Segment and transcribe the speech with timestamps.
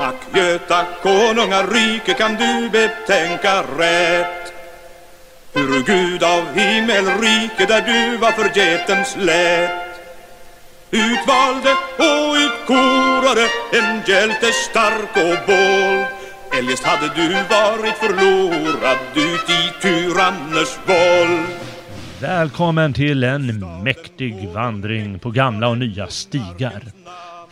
[0.00, 4.52] Ack Göta konungarike kan du betänka rätt?
[5.52, 9.90] Hur Gud av himmelrike där du var förgätens lät
[10.90, 16.06] Utvalde och utkorade en hjälte stark och bold.
[16.58, 21.46] Eljest hade du varit förlorad ut i tyranners våld.
[22.20, 26.82] Välkommen till en mäktig vandring på gamla och nya stigar.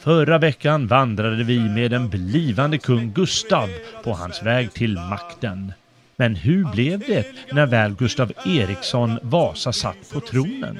[0.08, 3.68] Förra veckan vandrade vi med den blivande kung Gustav
[4.04, 5.72] på hans väg till makten.
[6.16, 10.78] Men hur blev det när väl Gustav Eriksson Vasa satt på tronen?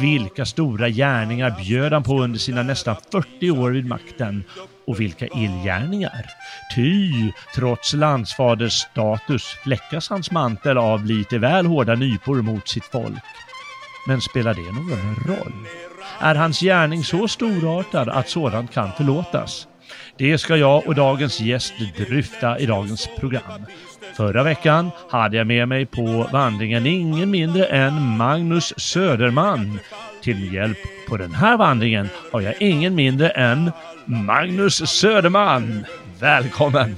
[0.00, 4.44] Vilka stora gärningar bjöd han på under sina nästan 40 år vid makten?
[4.86, 6.26] Och vilka illgärningar?
[6.74, 7.10] Ty,
[7.54, 13.24] trots landsfaders status fläckas hans mantel av lite väl hårda nypor mot sitt folk.
[14.06, 15.66] Men spelar det någon roll?
[16.18, 19.68] Är hans gärning så storartad att sådant kan förlåtas?
[20.18, 23.66] Det ska jag och dagens gäst dryfta i dagens program.
[24.16, 29.78] Förra veckan hade jag med mig på vandringen ingen mindre än Magnus Söderman.
[30.22, 30.78] Till hjälp
[31.08, 33.72] på den här vandringen har jag ingen mindre än
[34.04, 35.84] Magnus Söderman.
[36.20, 36.96] Välkommen!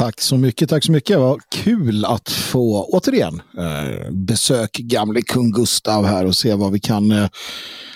[0.00, 1.18] Tack så mycket, tack så mycket.
[1.18, 6.80] Vad kul att få återigen eh, besök gamle kung Gustav här och se vad vi
[6.80, 7.28] kan eh,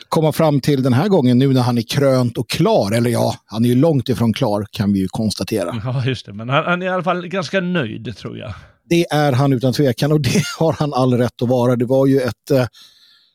[0.09, 2.93] komma fram till den här gången nu när han är krönt och klar.
[2.93, 5.81] Eller ja, han är ju långt ifrån klar kan vi ju konstatera.
[5.85, 6.33] Ja, just det.
[6.33, 8.55] Men han, han är i alla fall ganska nöjd tror jag.
[8.89, 11.77] Det är han utan tvekan och det har han all rätt att vara.
[11.77, 12.67] Det var ju ett eh,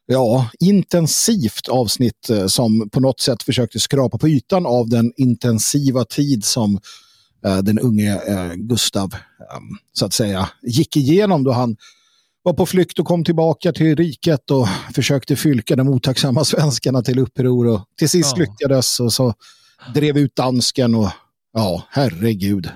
[0.06, 6.44] ja, intensivt avsnitt som på något sätt försökte skrapa på ytan av den intensiva tid
[6.44, 6.80] som
[7.41, 8.21] den unge
[8.55, 9.15] Gustav
[9.93, 11.77] så att säga gick igenom då han
[12.43, 17.19] var på flykt och kom tillbaka till riket och försökte fylka de otacksamma svenskarna till
[17.19, 18.43] uppror och till sist ja.
[18.43, 19.33] lyckades och så
[19.93, 21.09] drev ut dansken och
[21.53, 22.69] ja, herregud.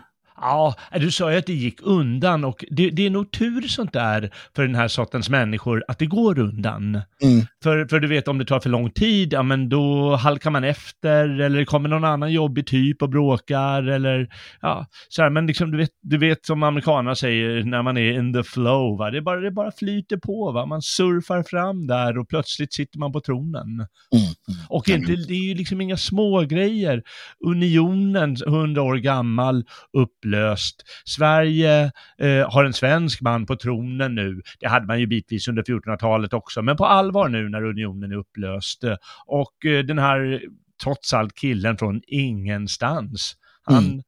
[0.43, 3.93] Ja, du sa ju att det gick undan och det, det, är nog tur sånt
[3.93, 7.01] där för den här sortens människor att det går undan.
[7.21, 7.45] Mm.
[7.63, 10.63] För, för du vet om det tar för lång tid, ja men då halkar man
[10.63, 14.27] efter eller det kommer någon annan jobbig typ och bråkar eller
[14.61, 18.19] ja, så här, men liksom du vet, du vet som amerikanerna säger när man är
[18.19, 19.11] in the flow, va?
[19.11, 20.65] Det, bara, det bara flyter på, va?
[20.65, 23.67] man surfar fram där och plötsligt sitter man på tronen.
[23.67, 23.87] Mm.
[24.13, 24.59] Mm.
[24.69, 27.03] Och inte, det är ju liksom inga små grejer.
[27.45, 29.63] Unionen, hundra år gammal,
[29.97, 30.83] upplöst upplöst.
[31.05, 34.41] Sverige eh, har en svensk man på tronen nu.
[34.59, 38.15] Det hade man ju bitvis under 1400-talet också, men på allvar nu när unionen är
[38.15, 38.83] upplöst.
[39.25, 40.41] Och eh, den här,
[40.83, 44.01] trots allt, killen från ingenstans, han, mm.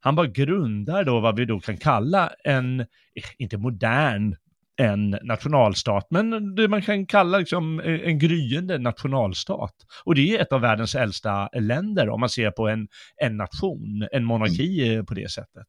[0.00, 2.86] han bara grundar då vad vi då kan kalla en, eh,
[3.38, 4.36] inte modern,
[4.76, 9.74] en nationalstat, men det man kan kalla liksom eh, en gryende nationalstat.
[10.04, 12.88] Och det är ett av världens äldsta länder om man ser på en,
[13.22, 15.06] en nation, en monarki mm.
[15.06, 15.66] på det sättet.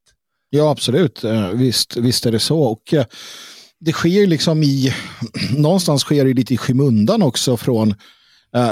[0.49, 1.23] Ja, absolut.
[1.23, 2.59] Eh, visst, visst är det så.
[2.59, 3.05] Och eh,
[3.79, 4.93] det sker liksom i,
[5.57, 7.93] någonstans sker det lite i skymundan också från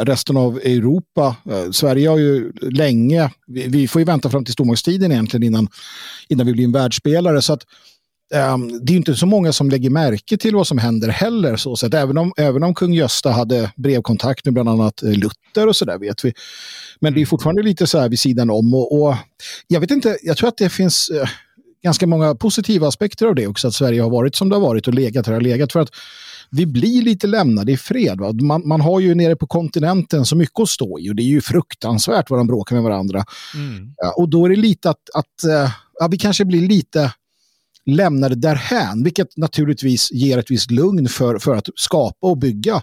[0.01, 1.35] resten av Europa.
[1.71, 5.67] Sverige har ju länge, vi får ju vänta fram till stormaktstiden egentligen innan,
[6.29, 7.41] innan vi blir en världsspelare.
[7.41, 7.65] Så att
[8.33, 11.55] Um, det är inte så många som lägger märke till vad som händer heller.
[11.55, 15.67] Så att även, om, även om kung Gösta hade brevkontakt med bland annat eh, Luther
[15.67, 16.33] och så där vet vi.
[16.99, 17.27] Men det är mm.
[17.27, 18.73] fortfarande lite så här vid sidan om.
[18.73, 19.15] Och, och
[19.67, 21.27] jag vet inte, jag tror att det finns uh,
[21.83, 23.67] ganska många positiva aspekter av det också.
[23.67, 25.73] Att Sverige har varit som det har varit och legat här har legat.
[25.73, 25.89] För att
[26.51, 28.41] vi blir lite lämnade i fred.
[28.41, 31.27] Man, man, har ju nere på kontinenten så mycket att stå i och det är
[31.27, 33.25] ju fruktansvärt vad de bråkar med varandra.
[33.55, 33.93] Mm.
[33.97, 37.11] Ja, och då är det lite att, att uh, ja, vi kanske blir lite
[37.85, 42.81] lämnar det därhän, vilket naturligtvis ger ett visst lugn för, för att skapa och bygga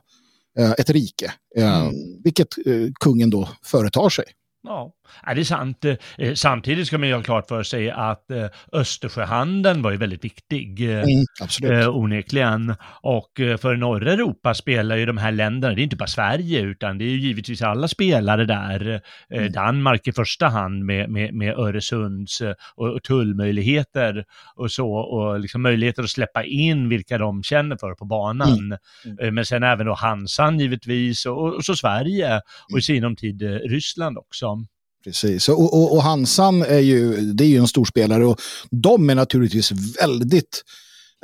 [0.58, 2.22] eh, ett rike, eh, mm.
[2.24, 4.24] vilket eh, kungen då företar sig.
[4.62, 5.84] Ja, är det är sant.
[5.84, 10.24] Eh, samtidigt ska man ju ha klart för sig att eh, Östersjöhandeln var ju väldigt
[10.24, 11.88] viktig, eh, mm, absolut.
[11.88, 12.74] onekligen.
[13.02, 16.98] Och för norra Europa spelar ju de här länderna, det är inte bara Sverige, utan
[16.98, 19.00] det är ju givetvis alla spelare där.
[19.30, 19.52] Mm.
[19.52, 22.42] Danmark i första hand med, med, med Öresunds
[22.74, 24.24] och, och tullmöjligheter
[24.56, 28.58] och så, och liksom möjligheter att släppa in vilka de känner för på banan.
[29.04, 29.18] Mm.
[29.20, 29.34] mm.
[29.34, 32.40] Men sen även då Hansan givetvis, och, och så Sverige,
[32.72, 34.64] och i sinom tid Ryssland också.
[35.04, 39.10] Precis, och, och, och, Hansan är ju, det är ju en stor spelare och de
[39.10, 40.62] är naturligtvis väldigt,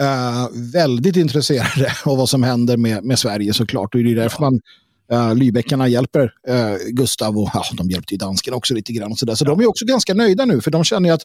[0.02, 3.94] uh, väldigt intresserade av vad som händer med, med Sverige såklart.
[3.94, 4.50] Och det är därför ja.
[4.50, 4.60] man
[5.12, 9.12] Uh, Lybeckarna hjälper uh, Gustav och ja, de hjälpte ju danskarna också lite grann.
[9.12, 9.34] Och så där.
[9.34, 9.48] så ja.
[9.48, 11.22] de är också ganska nöjda nu för de känner att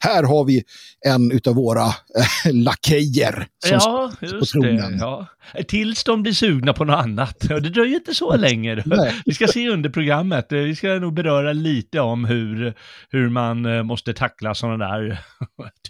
[0.00, 0.62] här har vi
[1.06, 4.98] en av våra uh, lakejer som ja, på tronen.
[4.98, 5.26] Ja.
[5.68, 7.40] Tills de blir sugna på något annat.
[7.40, 8.84] Det dröjer inte så länge.
[9.24, 10.46] vi ska se under programmet.
[10.50, 12.74] Vi ska nog beröra lite om hur,
[13.10, 15.00] hur man måste tackla sådana där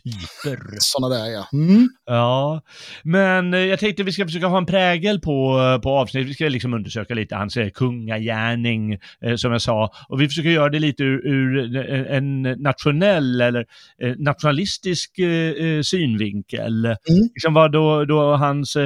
[0.05, 0.59] typer.
[0.79, 1.49] Sådana där ja.
[1.53, 1.89] Mm.
[2.07, 2.63] Ja,
[3.03, 6.31] men jag tänkte vi ska försöka ha en prägel på, på avsnittet.
[6.31, 9.91] Vi ska liksom undersöka lite lite hans kungagärning, eh, som jag sa.
[10.09, 11.77] Och vi försöker göra det lite ur, ur
[12.11, 13.67] en nationell eller
[14.03, 16.85] eh, nationalistisk eh, synvinkel.
[16.85, 16.99] Mm.
[17.35, 18.77] Liksom vad då, då hans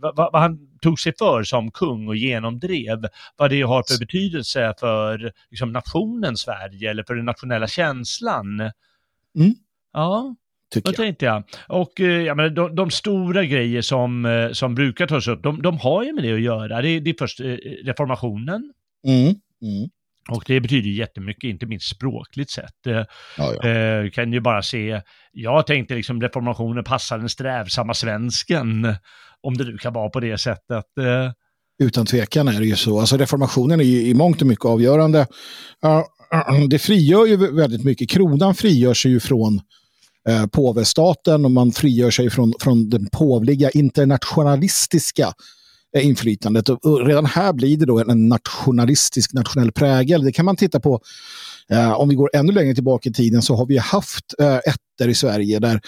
[0.00, 3.06] vad, vad, han tog sig för som kung och genomdrev,
[3.36, 8.60] vad det har för betydelse för liksom, nationen Sverige eller för den nationella känslan.
[8.60, 9.54] Mm.
[9.92, 10.34] Ja.
[10.74, 11.42] Tycker Då tänkte jag.
[11.68, 15.62] Och eh, jag menar, de, de, stora grejer som, eh, som brukar tas upp, de,
[15.62, 16.82] de har ju med det att göra.
[16.82, 17.46] Det, det är först eh,
[17.84, 18.72] reformationen.
[19.06, 19.26] Mm.
[19.62, 19.88] Mm.
[20.30, 22.74] Och det betyder jättemycket, inte minst språkligt sett.
[22.84, 23.04] Ja,
[23.38, 23.68] ja.
[23.68, 25.00] Eh, kan ju bara se,
[25.32, 28.94] jag tänkte liksom reformationen passar den strävsamma svensken,
[29.40, 30.84] om det nu kan vara på det sättet.
[31.00, 31.32] Eh.
[31.82, 33.00] Utan tvekan är det ju så.
[33.00, 35.26] Alltså reformationen är ju i mångt och mycket avgörande.
[35.84, 38.10] Uh, det frigör ju väldigt mycket.
[38.10, 39.60] Kronan frigör sig ju från
[40.28, 45.32] eh, påvestaten och man frigör sig från, från den påvliga internationalistiska
[45.96, 46.68] eh, inflytandet.
[46.68, 50.24] Och redan här blir det då en nationalistisk nationell prägel.
[50.24, 51.00] Det kan man titta på
[51.70, 55.08] eh, om vi går ännu längre tillbaka i tiden så har vi haft eh, ätter
[55.08, 55.80] i Sverige där,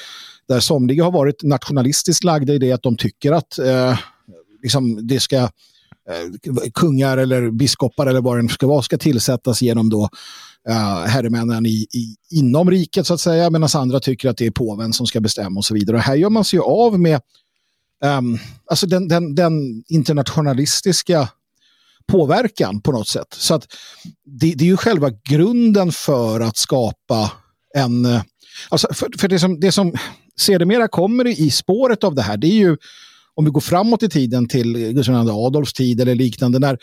[0.48, 3.98] där somliga har varit nationalistiskt lagda i det att de tycker att eh,
[4.62, 5.50] liksom det ska eh,
[6.74, 10.08] kungar eller biskopar eller vad det ska vara ska tillsättas genom då
[10.70, 14.50] uh, herremännen i, i, inom riket så att säga, medan andra tycker att det är
[14.50, 15.96] påven som ska bestämma och så vidare.
[15.96, 17.20] Och här gör man sig av med
[18.04, 18.38] um,
[18.70, 21.28] alltså den, den, den, internationalistiska
[22.06, 23.34] påverkan på något sätt.
[23.34, 23.66] Så att
[24.24, 27.32] det, det, är ju själva grunden för att skapa
[27.74, 28.04] en...
[28.04, 28.22] Eh,
[28.68, 29.94] alltså för, för det som, det som
[30.36, 32.76] sedermera kommer i spåret av det här, det är ju
[33.34, 36.78] om vi går framåt i tiden till Gustav II Adolfs tid eller liknande, när,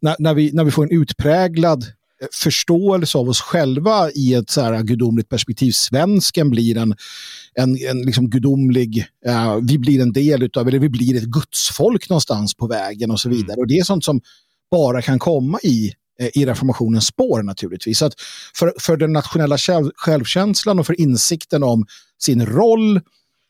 [0.00, 1.84] när, när, vi, när vi får en utpräglad
[2.32, 5.72] förståelse av oss själva i ett så här gudomligt perspektiv.
[5.72, 6.94] Svensken blir en,
[7.54, 12.08] en, en liksom gudomlig, uh, vi blir en del av, eller vi blir ett gudsfolk
[12.08, 13.38] någonstans på vägen och så mm.
[13.38, 13.54] vidare.
[13.54, 13.60] Mm.
[13.60, 14.20] Och det är sånt som
[14.70, 17.98] bara kan komma i eh, i reformationens spår naturligtvis.
[17.98, 18.14] Så att
[18.54, 21.86] för, för den nationella själv, självkänslan och för insikten om
[22.18, 23.00] sin roll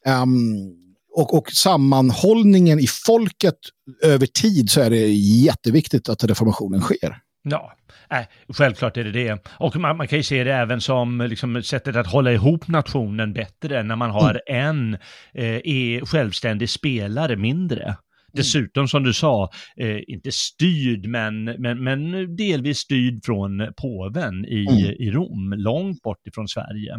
[0.06, 0.72] um,
[1.14, 3.58] och, och sammanhållningen i folket
[4.02, 7.25] över tid så är det jätteviktigt att reformationen sker.
[7.50, 7.76] Ja,
[8.10, 9.48] Nej, självklart är det det.
[9.58, 13.32] Och man, man, kan ju se det även som liksom, sättet att hålla ihop nationen
[13.32, 14.68] bättre när man har mm.
[14.68, 14.98] en
[15.34, 17.82] eh, självständig spelare mindre.
[17.82, 17.96] Mm.
[18.32, 24.66] Dessutom som du sa, eh, inte styrd men, men, men delvis styrd från påven i,
[24.66, 24.94] mm.
[24.98, 26.96] i Rom, långt bort ifrån Sverige.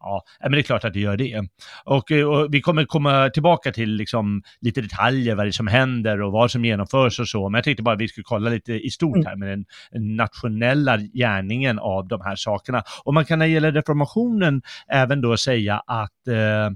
[0.00, 1.48] Ja, men det är klart att det gör det.
[1.84, 5.66] Och, eh, och, vi kommer komma tillbaka till liksom lite detaljer, vad det är som
[5.66, 7.48] händer och vad som genomförs och så.
[7.48, 9.26] Men jag tänkte bara att vi skulle kolla lite i stort mm.
[9.26, 12.82] här med den, den nationella gärningen av de här sakerna.
[13.04, 16.66] Och man kan när det gäller reformationen även då säga att eh,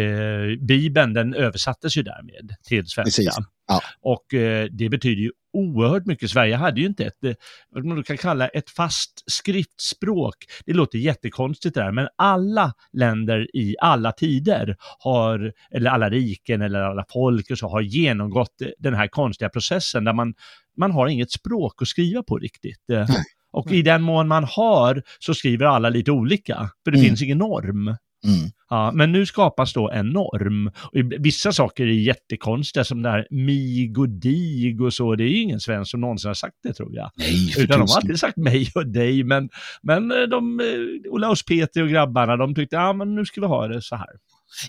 [0.00, 3.22] eh, Bibeln, den översattes ju därmed till svenska.
[3.68, 3.80] Ja.
[4.02, 6.30] Och eh, det betyder ju oerhört mycket.
[6.30, 7.32] Sverige hade ju inte ett, eh,
[7.70, 10.34] vad man kan kalla ett fast skriftspråk.
[10.66, 16.62] Det låter jättekonstigt det där, men alla länder i alla tider har, eller alla riken
[16.62, 20.34] eller alla folk och så, har genomgått den här konstiga processen där man,
[20.76, 22.90] man har inget språk att skriva på riktigt.
[22.92, 23.08] Eh.
[23.52, 27.08] Och i den mån man har så skriver alla lite olika, för det mm.
[27.08, 27.96] finns ingen norm.
[28.24, 28.50] Mm.
[28.70, 30.66] Ja, men nu skapas då en norm.
[30.66, 35.14] Och vissa saker är jättekonstiga, som det här mig och dig och så.
[35.14, 37.10] Det är ju ingen svensk som någonsin har sagt det, tror jag.
[37.16, 39.48] Nej, Utan de har alltid sagt mig och dig, men,
[39.82, 43.46] men eh, de, eh, Olaus Peter och grabbarna, de tyckte, ja men nu ska vi
[43.46, 44.08] ha det så här.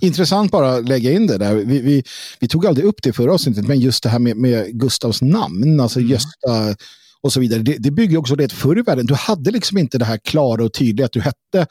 [0.02, 1.56] Intressant bara att lägga in det där.
[1.56, 2.04] Vi, vi,
[2.40, 5.80] vi tog aldrig upp det förra avsnittet, men just det här med, med Gustavs namn,
[5.80, 6.12] alltså mm.
[6.12, 6.76] Gösta
[7.22, 7.62] och så vidare.
[7.62, 10.18] Det, det bygger också det att förr i världen, du hade liksom inte det här
[10.18, 11.68] klara och tydliga att du hette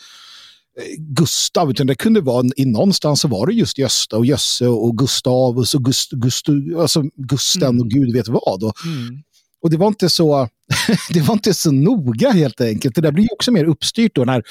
[0.99, 4.99] Gustav, utan det kunde vara i någonstans så var det just Gösta och Jösse och
[4.99, 6.47] Gustavus och Gust, Gust,
[6.79, 7.81] alltså Gusten mm.
[7.81, 8.65] och gud vet vad.
[8.65, 9.23] Och, mm.
[9.63, 10.49] och det var inte så
[11.11, 12.95] det var inte så noga helt enkelt.
[12.95, 14.43] Det där blir också mer uppstyrt då när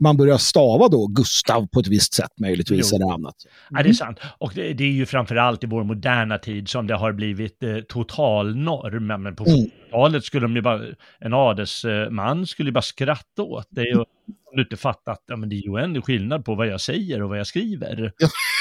[0.00, 3.34] man börjar stava då Gustav på ett visst sätt möjligtvis eller annat.
[3.44, 3.78] Mm.
[3.78, 4.18] Ja, det är sant.
[4.38, 7.76] Och det, det är ju framförallt i vår moderna tid som det har blivit eh,
[7.78, 9.06] total norm.
[9.06, 9.60] Men på mm.
[9.60, 10.82] 40-talet skulle de ju bara,
[11.20, 13.94] en adelsman skulle ju bara skratta åt det.
[13.94, 14.06] Och,
[14.50, 17.22] om du inte fattat, ja men det är ju ändå skillnad på vad jag säger
[17.22, 18.12] och vad jag skriver.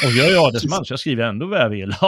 [0.05, 1.93] Och jag är adelsman så jag skriver ändå vad jag vill.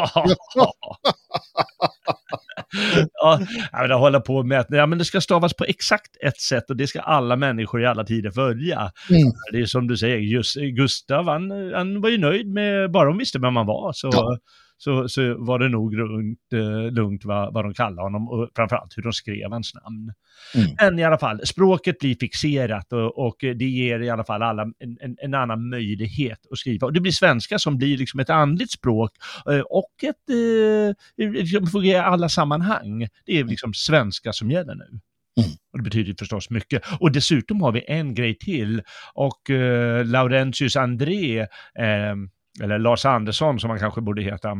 [3.22, 3.40] ja,
[3.72, 6.76] men hålla på med att ja, men det ska stavas på exakt ett sätt och
[6.76, 8.92] det ska alla människor i alla tider följa.
[9.10, 9.32] Mm.
[9.52, 13.18] Det är som du säger, just Gustav, han, han var ju nöjd med, bara de
[13.18, 14.38] visste vem man var, så ja
[14.82, 18.98] så, så var det nog lugnt, eh, lugnt vad, vad de kallade honom och framförallt
[18.98, 20.14] hur de skrev hans namn.
[20.56, 20.76] Mm.
[20.80, 24.62] Men i alla fall, språket blir fixerat och, och det ger i alla fall alla
[24.62, 26.88] en, en, en, annan möjlighet att skriva.
[26.88, 29.12] Och det blir svenska som blir liksom ett andligt språk
[29.50, 33.08] eh, och ett, eh, liksom fungerar i alla sammanhang.
[33.26, 35.00] Det är liksom svenska som gäller nu.
[35.40, 35.52] Mm.
[35.72, 36.84] Och det betyder förstås mycket.
[37.00, 38.82] Och dessutom har vi en grej till.
[39.14, 42.16] Och eh, Laurentius André, eh,
[42.62, 44.58] eller Lars Andersson som han kanske borde heta.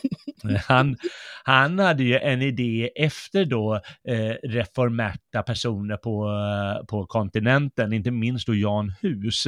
[0.68, 0.96] han,
[1.44, 3.74] han hade ju en idé efter då
[4.08, 9.46] eh, reformerta personer på, eh, på kontinenten, inte minst då Jan Hus,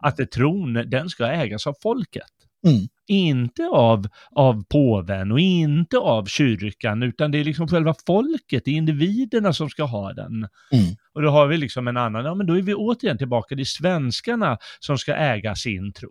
[0.00, 2.37] att tron den ska ägas av folket.
[2.66, 2.88] Mm.
[3.06, 8.70] Inte av, av påven och inte av kyrkan, utan det är liksom själva folket, det
[8.70, 10.32] är individerna som ska ha den.
[10.72, 10.96] Mm.
[11.14, 13.62] Och då har vi liksom en annan, ja men då är vi återigen tillbaka, det
[13.62, 16.10] är svenskarna som ska äga sin tro,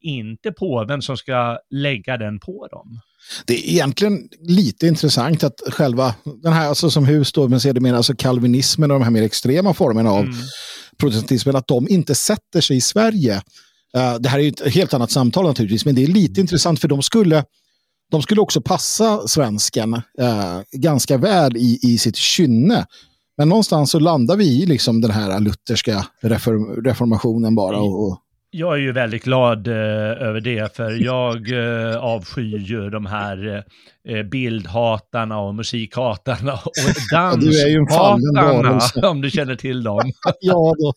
[0.00, 3.00] inte påven som ska lägga den på dem.
[3.46, 7.96] Det är egentligen lite intressant att själva den här, alltså som hus då, men sedermera
[7.96, 10.36] alltså kalvinismen och de här mer extrema formerna av mm.
[10.96, 13.42] protestantismen, att de inte sätter sig i Sverige
[13.96, 16.88] Uh, det här är ett helt annat samtal naturligtvis, men det är lite intressant för
[16.88, 17.44] de skulle,
[18.10, 22.86] de skulle också passa svensken uh, ganska väl i, i sitt kynne.
[23.36, 27.80] Men någonstans så landar vi i liksom den här lutherska reform, reformationen bara.
[27.80, 28.18] Och, och
[28.50, 29.74] jag är ju väldigt glad eh,
[30.22, 33.64] över det, för jag eh, avskyr ju de här
[34.08, 36.72] eh, bildhatarna och musikhatarna och
[37.12, 40.12] danshatarna, ja, om du känner till dem.
[40.40, 40.92] ja, då.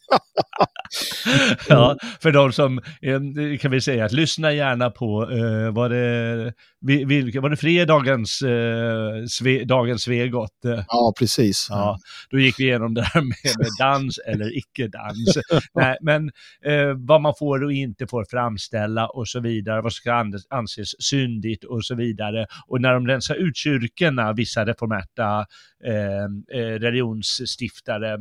[1.70, 6.54] ja, för de som, eh, kan vi säga, att lyssna gärna på, eh, var det,
[6.84, 10.60] vilka, var det fredagens eh, sve, dagens Svegot?
[10.88, 11.68] Ja, precis.
[11.70, 11.98] Ja,
[12.30, 15.38] då gick vi igenom det här med, med dans eller icke-dans.
[15.74, 16.32] Nej, men
[16.66, 21.64] eh, vad man får och inte får framställa och så vidare, vad ska anses syndigt
[21.64, 22.46] och så vidare.
[22.68, 25.46] Och när de rensar ut kyrkorna, vissa reformerta
[25.86, 28.18] eh, eh religionsstiftare,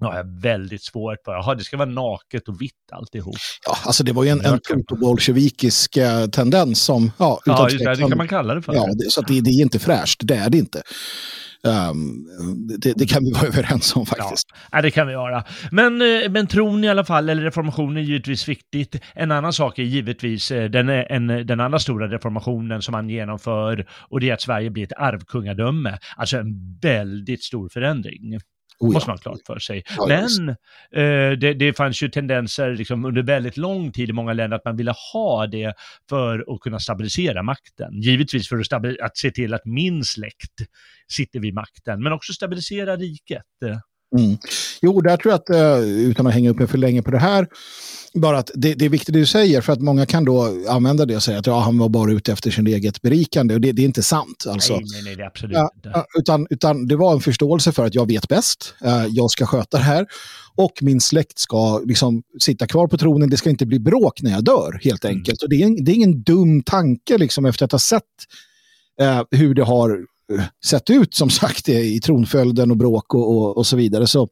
[0.00, 1.32] Ja, jag är väldigt svårt för.
[1.32, 3.36] Jaha, det ska vara naket och vitt alltihop.
[3.66, 7.12] Ja, alltså det var ju en, en protobolsjevikisk eh, tendens som...
[7.18, 8.74] Ja, ja just det, det kan man kalla det för.
[8.74, 10.82] Ja, det, så det, det, är inte fräscht, det är det inte.
[11.62, 12.26] Um,
[12.78, 14.48] det, det, kan vi vara överens om faktiskt.
[14.72, 15.44] Ja, det kan vi göra.
[15.70, 19.00] Men, eh, men tron i alla fall, eller reformationen är givetvis viktigt.
[19.14, 23.86] En annan sak är givetvis eh, den, en, den andra stora reformationen som man genomför
[24.08, 25.98] och det är att Sverige blir ett arvkungadöme.
[26.16, 28.40] Alltså en väldigt stor förändring.
[28.80, 28.92] Oh ja.
[28.92, 29.82] måste man ha klart för sig.
[29.96, 34.32] Ja, Men eh, det, det fanns ju tendenser liksom, under väldigt lång tid i många
[34.32, 35.74] länder att man ville ha det
[36.08, 38.00] för att kunna stabilisera makten.
[38.00, 40.54] Givetvis för att, att se till att min släkt
[41.08, 43.42] sitter vid makten, men också stabilisera riket.
[44.16, 44.38] Mm.
[44.82, 47.18] Jo, där tror jag att, eh, utan att hänga upp mig för länge på det
[47.18, 47.46] här,
[48.14, 51.06] bara att det, det, är viktigt det du säger, för att många kan då använda
[51.06, 53.54] det och säga att ja, han var bara ute efter sin eget berikande.
[53.54, 54.44] Och det, det är inte sant.
[54.48, 54.72] Alltså.
[54.72, 56.04] Nej, nej, nej, det är absolut ja, inte.
[56.18, 59.76] Utan, utan det var en förståelse för att jag vet bäst, uh, jag ska sköta
[59.76, 60.06] det här
[60.54, 63.30] och min släkt ska liksom sitta kvar på tronen.
[63.30, 65.16] Det ska inte bli bråk när jag dör, helt mm.
[65.16, 65.42] enkelt.
[65.42, 65.46] Mm.
[65.46, 68.02] Och det, är det är ingen dum tanke liksom, efter att ha sett
[69.02, 70.06] uh, hur det har
[70.64, 74.06] sett ut som sagt i tronföljden och bråk och, och, och, så vidare.
[74.06, 74.28] Så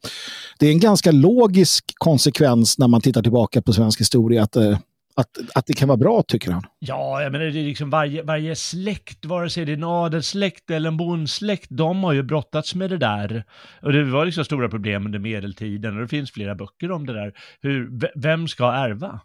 [0.58, 4.78] det är en ganska logisk konsekvens när man tittar tillbaka på svensk historia att, eh,
[5.14, 6.62] att, att det kan vara bra tycker han.
[6.78, 10.70] Ja, jag menar det är liksom varje, varje släkt, vare sig det är en adelssläkt
[10.70, 13.44] eller en bondsläkt, de har ju brottats med det där.
[13.82, 17.12] Och det var liksom stora problem under medeltiden och det finns flera böcker om det
[17.12, 17.32] där.
[17.60, 19.20] Hur, vem ska ärva?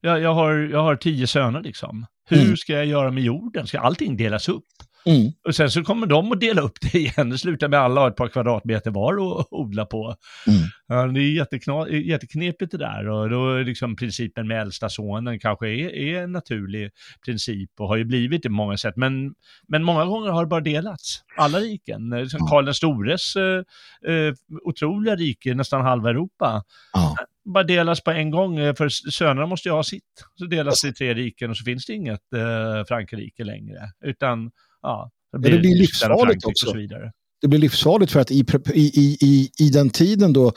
[0.00, 2.06] Jag, jag, har, jag har tio söner liksom.
[2.28, 2.56] Hur mm.
[2.56, 3.66] ska jag göra med jorden?
[3.66, 4.64] Ska allting delas upp?
[5.04, 5.32] Mm.
[5.44, 7.30] Och sen så kommer de att dela upp det igen.
[7.30, 10.16] Det slutar med alla har ett par kvadratmeter var att odla på.
[10.46, 10.60] Mm.
[10.86, 13.08] Ja, det är jätteknepigt det där.
[13.08, 16.90] Och då är liksom principen med äldsta sonen kanske är, är, en naturlig
[17.24, 18.96] princip och har ju blivit det på många sätt.
[18.96, 19.34] Men,
[19.68, 21.22] men många gånger har det bara delats.
[21.36, 22.10] Alla riken.
[22.10, 23.64] Liksom Karl den stores eh,
[24.14, 26.62] eh, otroliga rike, nästan halva Europa.
[26.92, 30.24] Ja bara delas på en gång, eh, för sönerna måste ju ha sitt.
[30.34, 33.90] Så delas det i tre riken och så finns det inget eh, Frankrike längre.
[34.04, 34.50] Utan
[34.82, 36.72] ja, det blir, det blir livsfarligt också.
[37.42, 38.44] Det blir livsfarligt för att i,
[38.74, 40.52] i, i, i den tiden då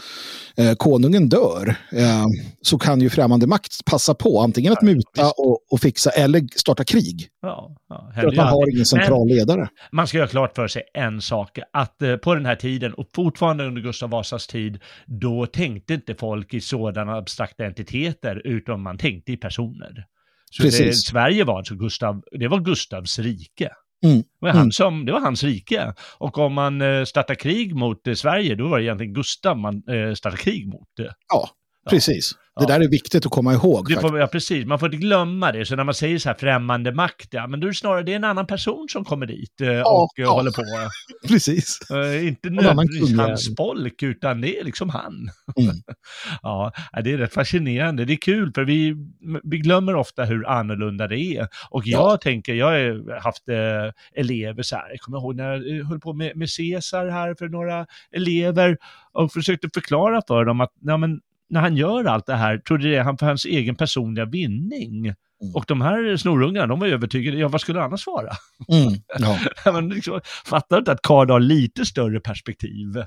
[0.58, 2.26] eh, konungen dör eh,
[2.62, 6.84] så kan ju främmande makt passa på antingen att muta och, och fixa eller starta
[6.84, 7.28] krig.
[7.42, 9.70] Ja, ja, för att man har ingen central ledare.
[9.92, 13.08] Man ska göra klart för sig en sak, att eh, på den här tiden och
[13.16, 18.98] fortfarande under Gustav Vasas tid, då tänkte inte folk i sådana abstrakta entiteter, utan man
[18.98, 20.06] tänkte i personer.
[20.52, 23.70] Så det, Sverige var alltså Gustav, det var Gustavs rike.
[24.04, 24.18] Mm.
[24.18, 24.72] Det, var han mm.
[24.72, 25.94] som, det var hans rike.
[26.18, 29.84] Och om man eh, startar krig mot eh, Sverige, då var det egentligen Gustav man
[29.88, 30.90] eh, startade krig mot.
[31.34, 31.50] Ja,
[31.90, 32.32] precis.
[32.60, 34.02] Det där är viktigt att komma ihåg.
[34.02, 34.66] Får, ja, precis.
[34.66, 35.66] Man får inte glömma det.
[35.66, 38.12] Så när man säger så här främmande makt, ja, men då är det snarare det
[38.12, 40.32] är en annan person som kommer dit eh, ja, och ja.
[40.32, 40.64] håller på.
[41.28, 41.80] precis.
[41.92, 45.30] Uh, inte nödvändigtvis hans folk, utan det är liksom han.
[45.58, 45.76] Mm.
[46.42, 46.72] ja,
[47.04, 48.06] det är rätt fascinerande.
[48.06, 48.96] Det är kul, för vi,
[49.44, 51.48] vi glömmer ofta hur annorlunda det är.
[51.70, 52.18] Och jag ja.
[52.18, 56.14] tänker, jag har haft eh, elever så här, jag kommer ihåg när jag höll på
[56.14, 58.78] med, med Caesar här för några elever
[59.14, 61.20] och försökte förklara för dem att ja, men,
[61.54, 65.06] när han gör allt det här, trodde det är han för hans egen personliga vinning.
[65.06, 65.56] Mm.
[65.56, 68.30] Och de här snorungarna, de var övertygade, ja vad skulle det annars vara?
[68.72, 69.40] Mm, ja.
[69.72, 73.04] Man liksom, fattar inte att Karl har lite större perspektiv.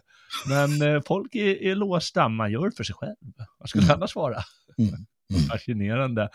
[0.49, 3.17] Men eh, folk är, är låsta, man gör för sig själv.
[3.59, 3.97] Vad skulle mm.
[3.97, 4.39] annars vara?
[4.79, 4.95] Mm.
[5.35, 5.43] Mm.
[5.43, 6.29] Fascinerande.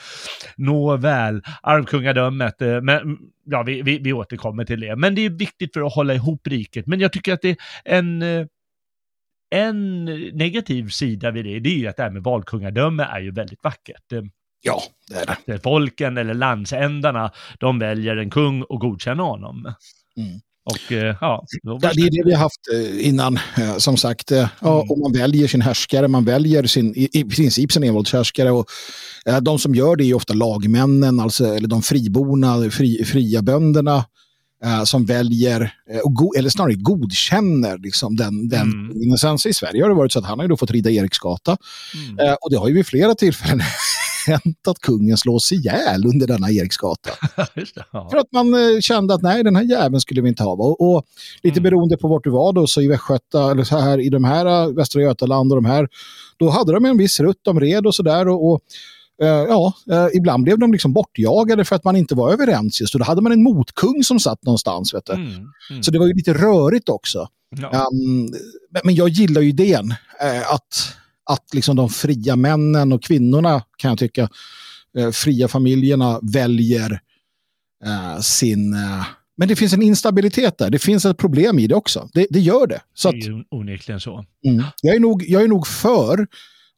[0.57, 4.95] Nåväl, arvkungadömet, eh, men ja, vi, vi, vi återkommer till det.
[4.95, 6.87] Men det är viktigt för att hålla ihop riket.
[6.87, 8.45] Men jag tycker att det är en eh,
[9.51, 13.31] en negativ sida vid det, det är ju att det här med valkungadöme är ju
[13.31, 14.03] väldigt vackert.
[14.61, 15.59] Ja, det är det.
[15.59, 19.73] Folken eller landsändarna, de väljer en kung och godkänner honom.
[20.17, 20.39] Mm.
[20.63, 24.31] Och, eh, ja, det är det vi har haft eh, innan, eh, som sagt.
[24.31, 24.89] Ja, mm.
[24.89, 28.51] och man väljer sin härskare, man väljer sin, i, i princip sin envåldshärskare.
[28.51, 28.65] Och,
[29.41, 34.05] de som gör det är ofta lagmännen, alltså, eller de friborna, fri, fria bönderna
[34.65, 39.17] eh, som väljer, eh, go, eller snarare godkänner liksom den, den mm.
[39.17, 41.57] Sen i Sverige har det varit så att han har ju fått rida Eriksgata.
[41.95, 42.19] Mm.
[42.19, 43.61] Eh, och det har ju vid flera tillfällen
[44.27, 47.09] hänt att kungen slås ihjäl under denna Eriksgata.
[47.91, 48.09] ja.
[48.11, 50.51] För att man eh, kände att nej, den här jäveln skulle vi inte ha.
[50.51, 51.03] Och, och
[51.43, 51.63] lite mm.
[51.63, 54.45] beroende på vart du var då, så i Västgöta, eller så här i de här
[54.45, 55.87] eh, Västra Götaland och de här,
[56.37, 58.27] då hade de en viss rutt, de red och sådär.
[58.27, 58.61] Och, och
[59.17, 62.95] ja, uh, ibland blev de liksom bortjagade för att man inte var överens just.
[62.95, 64.93] Och då hade man en motkung som satt någonstans.
[64.93, 65.09] Vet.
[65.09, 65.27] Mm,
[65.69, 65.83] mm.
[65.83, 67.27] Så det var ju lite rörigt också.
[67.61, 67.87] Ja.
[67.91, 68.33] Um,
[68.83, 69.85] men jag gillar ju idén
[70.23, 70.95] uh, att,
[71.29, 74.29] att liksom de fria männen och kvinnorna, kan jag tycka,
[75.13, 77.01] fria familjerna väljer
[78.21, 78.75] sin...
[79.37, 80.69] men det finns en instabilitet där.
[80.69, 82.09] Det finns ett problem i det också.
[82.13, 82.81] Det, det gör det.
[82.93, 84.25] Så det är ju onekligen så.
[84.47, 86.27] Mm, jag, är nog, jag är nog för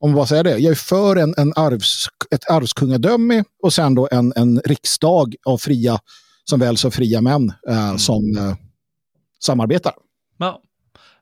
[0.04, 4.08] om vad säger det, jag är för en, en arvs, ett arvskungadöme och sen då
[4.12, 6.00] en, en riksdag av fria,
[6.44, 7.98] som väl så fria män eh, mm.
[7.98, 8.56] som eh,
[9.40, 9.94] samarbetar.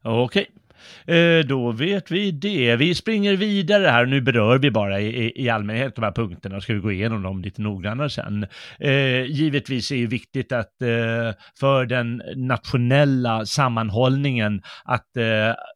[0.03, 0.41] Ja, okej.
[0.41, 0.60] Okay.
[1.05, 2.75] Eh, då vet vi det.
[2.75, 6.73] Vi springer vidare här, nu berör vi bara i, i allmänhet de här punkterna, ska
[6.73, 8.45] vi gå igenom dem lite noggrannare sen.
[8.79, 15.07] Eh, givetvis är det viktigt att eh, för den nationella sammanhållningen att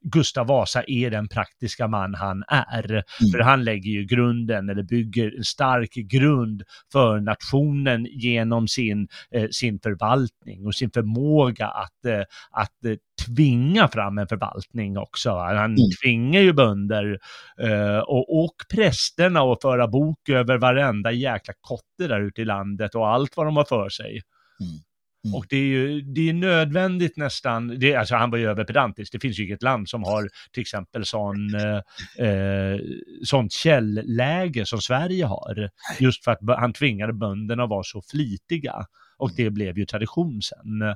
[0.01, 2.91] Gustav Vasa är den praktiska man han är.
[2.91, 3.03] Mm.
[3.31, 9.07] För han lägger ju grunden, eller bygger en stark grund för nationen genom sin,
[9.51, 15.31] sin förvaltning och sin förmåga att, att tvinga fram en förvaltning också.
[15.31, 15.77] Han mm.
[16.03, 17.19] tvingar ju bönder
[17.61, 22.95] eh, och, och prästerna att föra bok över varenda jäkla kotte där ute i landet
[22.95, 24.21] och allt vad de har för sig.
[24.59, 24.79] Mm.
[25.25, 25.35] Mm.
[25.35, 29.19] Och det är ju det är nödvändigt nästan, det, alltså han var ju överpedantisk, det
[29.19, 32.79] finns ju inget land som har till exempel sån, eh, eh
[33.23, 35.69] sånt källläge som Sverige har.
[35.99, 38.85] Just för att han tvingade bönderna att vara så flitiga.
[39.17, 39.35] Och mm.
[39.37, 40.95] det blev ju tradition sen.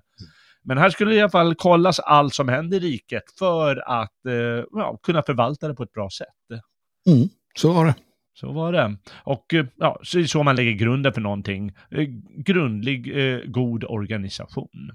[0.63, 4.65] Men här skulle i alla fall kollas allt som händer i riket för att eh,
[4.71, 6.61] ja, kunna förvalta det på ett bra sätt.
[7.07, 7.95] Mm, så var det.
[8.33, 8.97] Så var det.
[9.13, 11.71] Och eh, ja, så är det så man lägger grunden för någonting.
[11.91, 12.07] Eh,
[12.45, 14.91] grundlig, eh, god organisation.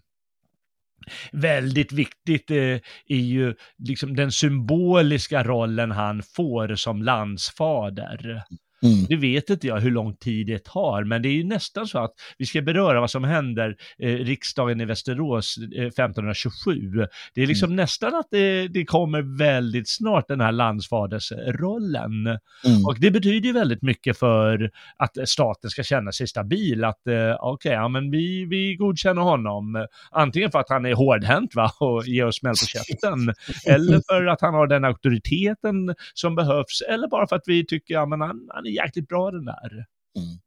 [1.32, 8.42] Väldigt viktigt eh, är ju liksom den symboliska rollen han får som landsfader.
[8.82, 9.06] Mm.
[9.08, 11.98] Nu vet inte jag hur lång tid det tar, men det är ju nästan så
[11.98, 17.06] att vi ska beröra vad som händer eh, riksdagen i Västerås eh, 1527.
[17.34, 17.76] Det är liksom mm.
[17.76, 22.26] nästan att det, det, kommer väldigt snart den här landsfadersrollen.
[22.26, 22.86] Mm.
[22.86, 27.14] Och det betyder ju väldigt mycket för att staten ska känna sig stabil, att eh,
[27.14, 31.72] okej, okay, ja men vi, vi godkänner honom, antingen för att han är hårdhänt va,
[31.80, 33.34] och ger oss smäll på käften,
[33.66, 37.94] eller för att han har den auktoriteten som behövs, eller bara för att vi tycker,
[37.94, 39.72] ja men han, han är jäkligt bra den där.
[40.16, 40.38] Mm.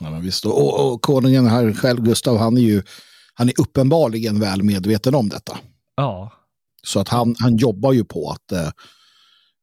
[0.00, 0.44] Ja, men visst.
[0.46, 2.82] Och, och konungen här själv, Gustav, han är ju
[3.34, 5.58] han är uppenbarligen väl medveten om detta.
[5.96, 6.32] Ja.
[6.82, 8.70] Så att han, han jobbar ju på att eh,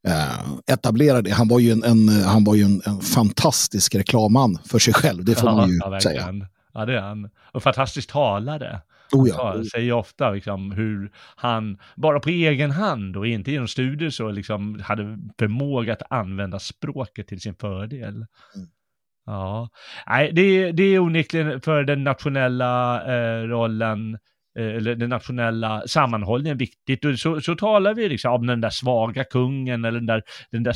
[0.07, 1.31] eh etablera det.
[1.31, 5.25] Han var ju en, en han var ju en, en, fantastisk reklamman för sig själv,
[5.25, 6.33] det får ja, man ju ja, säga.
[6.73, 7.29] Ja, det är han.
[7.53, 8.81] Och fantastisk talare.
[9.11, 9.51] Oh ja.
[9.53, 14.31] Han säger ofta liksom hur han, bara på egen hand och inte genom studier så
[14.31, 18.15] liksom hade förmåga att använda språket till sin fördel.
[18.55, 18.67] Mm.
[19.25, 19.69] Ja,
[20.07, 24.17] nej, det, det är onekligen för den nationella eh, rollen
[24.59, 27.05] eh, eller den nationella sammanhållningen viktigt.
[27.05, 30.63] Och så, så talar vi liksom om den där svaga kungen eller den där, den
[30.63, 30.75] där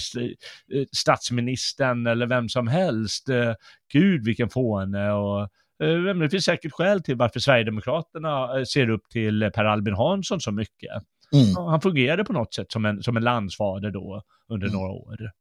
[0.73, 3.29] eh, statsministern eller vem som helst.
[3.93, 5.49] Gud vilken fåne och
[6.19, 10.91] det finns säkert skäl till varför Sverigedemokraterna ser upp till Per Albin Hansson så mycket.
[11.33, 11.55] Mm.
[11.55, 14.79] Han fungerade på något sätt som en, som en landsfader då under mm.
[14.79, 15.31] några år.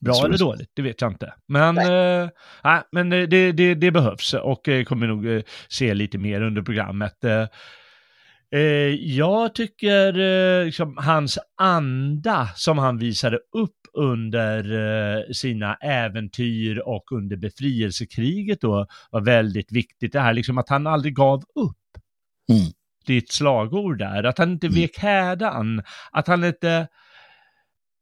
[0.00, 1.34] Bra eller dåligt, det vet jag inte.
[1.46, 2.22] Men, nej.
[2.64, 6.62] Äh, men det, det, det, behövs och eh, kommer nog eh, se lite mer under
[6.62, 7.24] programmet.
[7.24, 7.48] Eh,
[8.94, 18.60] jag tycker liksom, hans anda som han visade upp under sina äventyr och under befrielsekriget
[18.60, 20.12] då var väldigt viktigt.
[20.12, 21.76] Det här liksom att han aldrig gav upp.
[22.48, 22.72] Mm.
[23.06, 24.80] Det är ett slagord där, att han inte mm.
[24.80, 26.88] vek hädan, att han inte,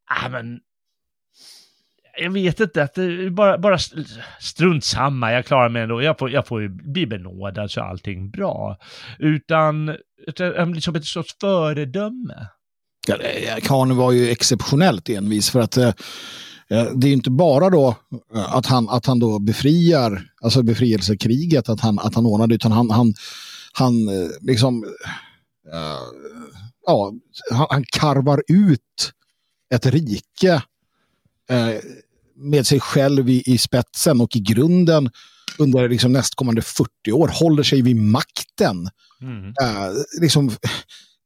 [0.06, 0.60] ah, men
[2.20, 3.78] jag vet inte, att det bara, bara
[4.40, 8.30] strunt samma, jag klarar mig ändå, jag får, jag får ju bli benådad så allting
[8.30, 8.78] bra.
[9.18, 9.96] Utan,
[10.56, 12.48] han blir som ett sorts föredöme.
[13.62, 15.92] Karne var ju exceptionellt envis för att eh,
[16.70, 17.96] eh, det är inte bara då
[18.34, 22.72] eh, att han, att han då befriar, alltså befrielsekriget, att han, att han ordnade, utan
[22.72, 23.14] han, han,
[23.72, 23.94] han
[24.40, 24.90] liksom, uh,
[26.86, 27.12] ja,
[27.50, 29.12] han, han karvar ut
[29.74, 30.62] ett rike
[31.52, 31.80] uh,
[32.36, 35.10] med sig själv i, i spetsen och i grunden
[35.58, 38.88] under liksom nästkommande 40 år håller sig vid makten.
[39.22, 39.44] Mm.
[39.44, 40.50] Uh, liksom,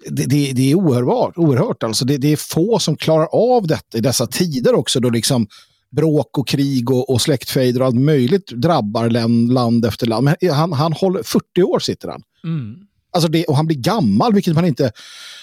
[0.07, 1.39] det, det, det, är oerhört.
[1.39, 2.05] oerhört alltså.
[2.05, 5.47] det, det, är få som klarar av detta i dessa tider också då liksom
[5.91, 10.25] bråk och krig och, och släktfejder och allt möjligt drabbar land, land efter land.
[10.25, 12.23] Men han, han håller, 40 år sitter han.
[12.45, 12.77] Mm.
[13.13, 14.93] Alltså det, och han blir gammal, vilket man inte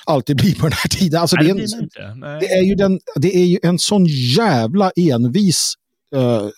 [0.05, 1.21] alltid blir på den här tiden.
[1.21, 4.05] Alltså Nej, det, är en, det, är ju den, det är ju en sån
[4.37, 5.73] jävla envis
[6.15, 6.49] uh,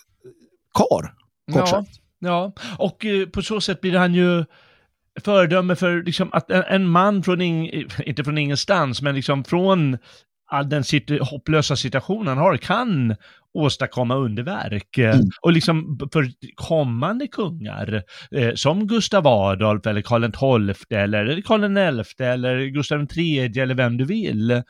[0.74, 1.14] kar.
[1.54, 1.84] Ja,
[2.18, 4.44] ja, och uh, på så sätt blir han ju
[5.20, 9.98] föredöme för liksom, att en, en man från, in, inte från ingenstans, men liksom från
[10.50, 13.16] all den sit hopplösa situationen han har, kan
[13.54, 14.98] åstadkomma underverk.
[14.98, 15.30] Eh, mm.
[15.40, 22.24] Och liksom för kommande kungar, eh, som Gustav Adolf eller Karl XII eller Karl XI
[22.24, 24.60] eller Gustav III eller vem du vill, eh,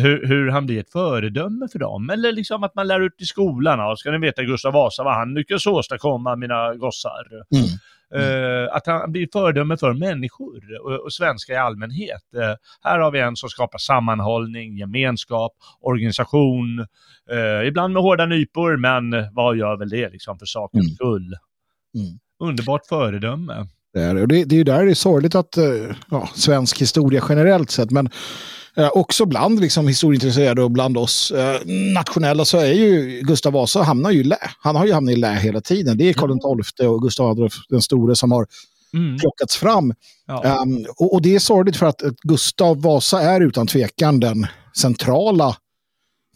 [0.00, 2.10] hur, hur, han blir ett föredöme för dem.
[2.10, 5.14] Eller liksom att man lär ut i skolan, ja, ska ni veta Gustav Vasa vad
[5.14, 7.26] han lyckas åstadkomma, mina gossar.
[7.54, 7.66] Mm.
[8.14, 12.22] Uh, att han blir föredöme för människor och, och svenskar i allmänhet.
[12.36, 16.86] Uh, här har vi en som skapar sammanhållning, gemenskap, organisation,
[17.32, 20.94] uh, ibland med hårda nypor, men vad gör väl det liksom för sakens mm.
[20.94, 21.34] skull?
[21.94, 22.18] Mm.
[22.40, 23.66] Underbart föredöme.
[23.92, 25.58] Det är, det, det är ju där det är sorgligt att
[26.10, 28.10] ja, svensk historia generellt sett, men
[28.78, 31.60] Eh, också bland liksom, historieintresserade och bland oss eh,
[31.94, 34.38] nationella så är ju Gustav Vasa hamnar ju i lä.
[34.60, 35.98] Han har ju hamnat i lä hela tiden.
[35.98, 38.46] Det är Karl XII och Gustav Adolf den store som har
[38.94, 39.18] mm.
[39.18, 39.94] plockats fram.
[40.26, 40.62] Ja.
[40.62, 44.46] Um, och, och, det är sorgligt för att, att Gustav Vasa är utan tvekan den
[44.76, 45.56] centrala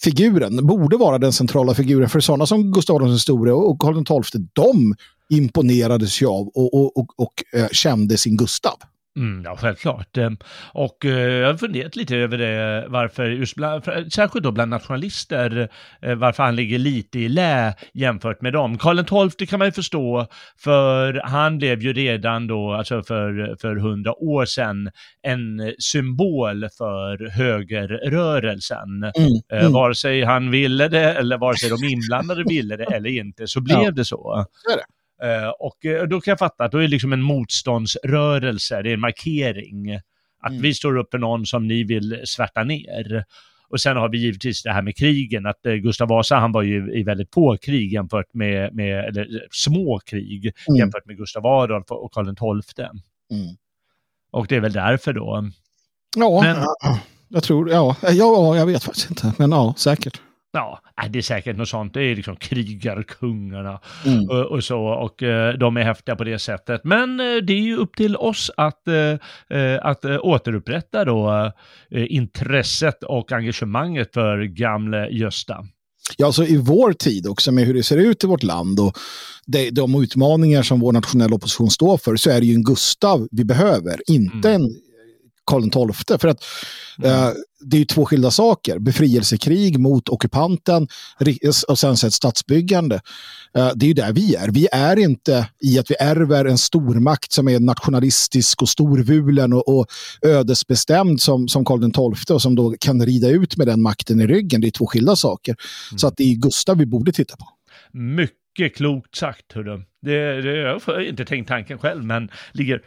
[0.03, 4.49] figuren, borde vara den centrala figuren för sådana som Gustav den store och Karl XII,
[4.53, 4.95] de
[5.31, 8.77] imponerades ju av och, och, och, och eh, kände sin Gustav.
[9.17, 10.17] Mm, ja, självklart.
[10.17, 10.37] Ehm,
[10.73, 15.69] och eh, jag har funderat lite över det, varför, just bland, särskilt då bland nationalister,
[16.03, 18.79] eh, varför han ligger lite i lä jämfört med dem.
[18.79, 20.27] Karl XII kan man ju förstå,
[20.59, 24.91] för han blev ju redan då, alltså för, för hundra år sedan,
[25.23, 29.03] en symbol för högerrörelsen.
[29.03, 29.73] Mm, eh, mm.
[29.73, 33.61] Vare sig han ville det, eller vare sig de inblandade ville det eller inte, så
[33.61, 33.91] blev ja.
[33.91, 34.37] det så.
[34.39, 34.45] Uh,
[35.59, 38.95] och uh, då kan jag fatta att då är det liksom en motståndsrörelse, det är
[38.95, 39.95] en markering.
[40.43, 40.63] Att mm.
[40.63, 43.25] vi står upp för någon som ni vill svärta ner.
[43.69, 46.63] Och sen har vi givetvis det här med krigen, att uh, Gustav Vasa han var
[46.63, 50.79] ju i väldigt få krig jämfört med, med eller små krig mm.
[50.79, 52.85] jämfört med Gustav Adolf och Karl XII.
[52.85, 53.57] Mm.
[54.31, 55.51] Och det är väl därför då.
[56.17, 56.57] Ja, Men,
[57.29, 60.21] jag tror, ja, ja, jag vet faktiskt inte, men ja, säkert.
[60.53, 61.95] Ja, det är säkert något sånt.
[61.95, 64.29] Det är liksom krigarkungarna mm.
[64.29, 64.81] och, och, så.
[64.81, 66.81] Och uh, de är häftiga på det sättet.
[66.85, 71.53] Men uh, det är ju upp till oss att, uh, att återupprätta då
[71.91, 75.67] intresset och engagemanget för gamle Gösta.
[76.17, 78.99] Ja, alltså i vår tid också med hur det ser ut i vårt land och
[79.47, 83.29] de, de utmaningar som vår nationella opposition står för så är det ju en Gustav
[83.31, 84.63] vi behöver, inte mm.
[84.63, 84.71] en
[85.51, 86.19] Karl XII.
[86.19, 86.45] För att
[86.99, 87.11] mm.
[87.11, 88.79] eh, det är ju två skilda saker.
[88.79, 90.89] Befrielsekrig mot ockupanten
[91.69, 93.01] och sen så ett statsbyggande.
[93.57, 94.49] Eh, det är ju där vi är.
[94.49, 99.79] Vi är inte i att vi ärver en stormakt som är nationalistisk och storvulen och,
[99.79, 99.87] och
[100.23, 104.27] ödesbestämd som, som Karl XII och som då kan rida ut med den makten i
[104.27, 104.61] ryggen.
[104.61, 105.57] Det är två skilda saker.
[105.91, 105.99] Mm.
[105.99, 107.47] Så att det är Gustav vi borde titta på.
[107.93, 109.83] Mycket klokt sagt, hörru.
[110.03, 112.83] Det, det, jag har inte tänkt tanken själv, men ligger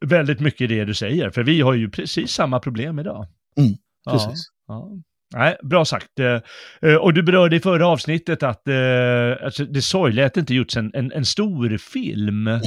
[0.00, 3.26] väldigt mycket i det du säger, för vi har ju precis samma problem idag.
[3.58, 3.72] Mm,
[4.10, 4.48] precis.
[4.68, 5.02] Ja, ja.
[5.34, 6.20] Nej, bra sagt.
[6.82, 10.54] Eh, och du berörde i förra avsnittet att eh, alltså det sorgliga att det inte
[10.54, 12.46] gjorts en, en, en stor film.
[12.46, 12.60] Mm.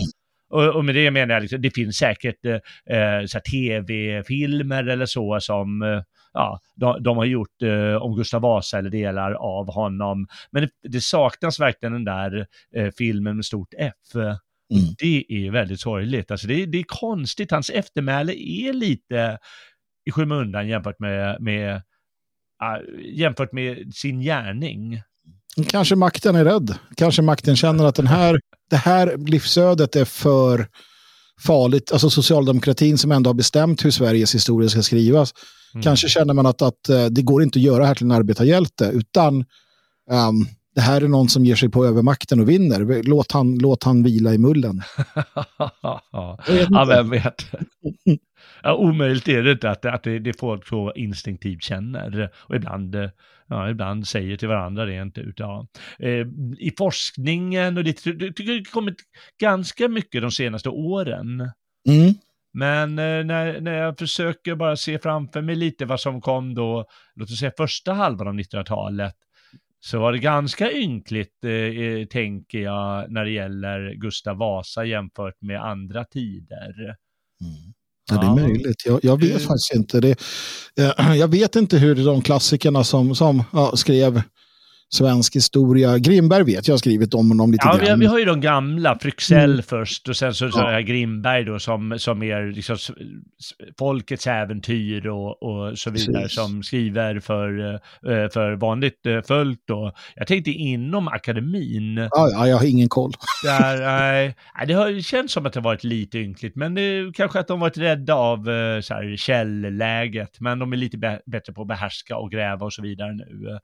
[0.50, 5.82] Och, och, med det menar jag, liksom, det finns säkert eh, tv-filmer eller så som
[5.82, 6.02] eh,
[6.34, 10.28] ja, de, de, har gjort eh, om Gustav Vasa eller delar av honom.
[10.52, 13.94] Men det, det saknas verkligen den där eh, filmen med stort F.
[14.73, 14.95] Mm.
[14.97, 16.32] Det är väldigt sorgligt.
[16.32, 19.38] Alltså det, det är konstigt, hans eftermäle är lite
[20.05, 25.01] i skymundan jämfört med, med, uh, jämfört med sin gärning.
[25.67, 26.75] Kanske makten är rädd.
[26.95, 30.67] Kanske makten känner att den här, det här livsödet är för
[31.41, 31.91] farligt.
[31.91, 35.34] Alltså socialdemokratin som ändå har bestämt hur Sveriges historia ska skrivas.
[35.73, 35.84] Mm.
[35.84, 38.86] Kanske känner man att, att eh, det går inte att göra här till en arbetarhjälte
[38.93, 39.36] utan
[40.12, 43.03] um, det här är någon som ger sig på övermakten och vinner.
[43.03, 44.82] Låt han, låt han vila i mullen.
[46.71, 47.45] ja, vem vet.
[48.63, 52.95] Ja, omöjligt är det inte att, att det, det folk så instinktivt känner och ibland,
[53.47, 55.39] ja, ibland säger till varandra rent ut.
[55.39, 55.67] Ja.
[55.99, 56.27] Eh,
[56.60, 58.95] I forskningen och det, tycker det har kommit
[59.41, 61.51] ganska mycket de senaste åren.
[61.88, 62.13] Mm.
[62.53, 66.86] Men eh, när, när jag försöker bara se framför mig lite vad som kom då,
[67.15, 69.13] låt oss säga första halvan av 1900-talet,
[69.80, 75.42] så var det ganska ynkligt, eh, eh, tänker jag, när det gäller Gustav Vasa jämfört
[75.42, 76.74] med andra tider.
[77.42, 77.74] Mm.
[78.12, 78.86] Ja, det är möjligt.
[78.86, 80.00] Jag, jag vet faktiskt inte.
[80.00, 80.20] Det,
[80.80, 84.22] eh, jag vet inte hur de klassikerna som, som ja, skrev
[84.93, 85.97] svensk historia.
[85.97, 87.99] Grimberg vet jag har skrivit om honom lite ja, grann.
[87.99, 89.63] Vi, vi har ju de gamla, Fryxell mm.
[89.63, 90.80] först och sen så, så ja.
[90.80, 92.78] Grimberg då som, som är liksom
[93.80, 96.36] folkets äventyr och, och så vidare Precis.
[96.36, 99.93] som skriver för, eh, för vanligt eh, följt då.
[100.15, 101.97] Jag tänkte inom akademin.
[101.97, 103.12] Ja, ja jag har ingen koll.
[103.43, 104.36] Där, nej,
[104.67, 107.78] det har känts som att det varit lite ynkligt, men det, kanske att de varit
[107.78, 112.32] rädda av eh, så här, källläget, men de är lite bättre på att behärska och
[112.32, 113.60] gräva och så vidare nu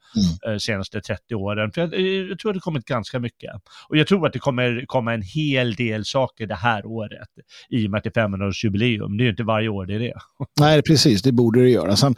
[0.45, 0.59] mm.
[0.59, 1.71] senaste 30 åren.
[1.71, 3.51] För jag, eh, jag, tror att det kommit ganska mycket.
[3.89, 7.27] Och jag tror att det kommer komma en hel del saker det här året.
[7.69, 9.17] I och med att det är 500-årsjubileum.
[9.17, 10.13] Det är ju inte varje år det är det.
[10.59, 11.21] Nej, precis.
[11.21, 11.95] Det borde det göra.
[11.95, 12.15] Sen,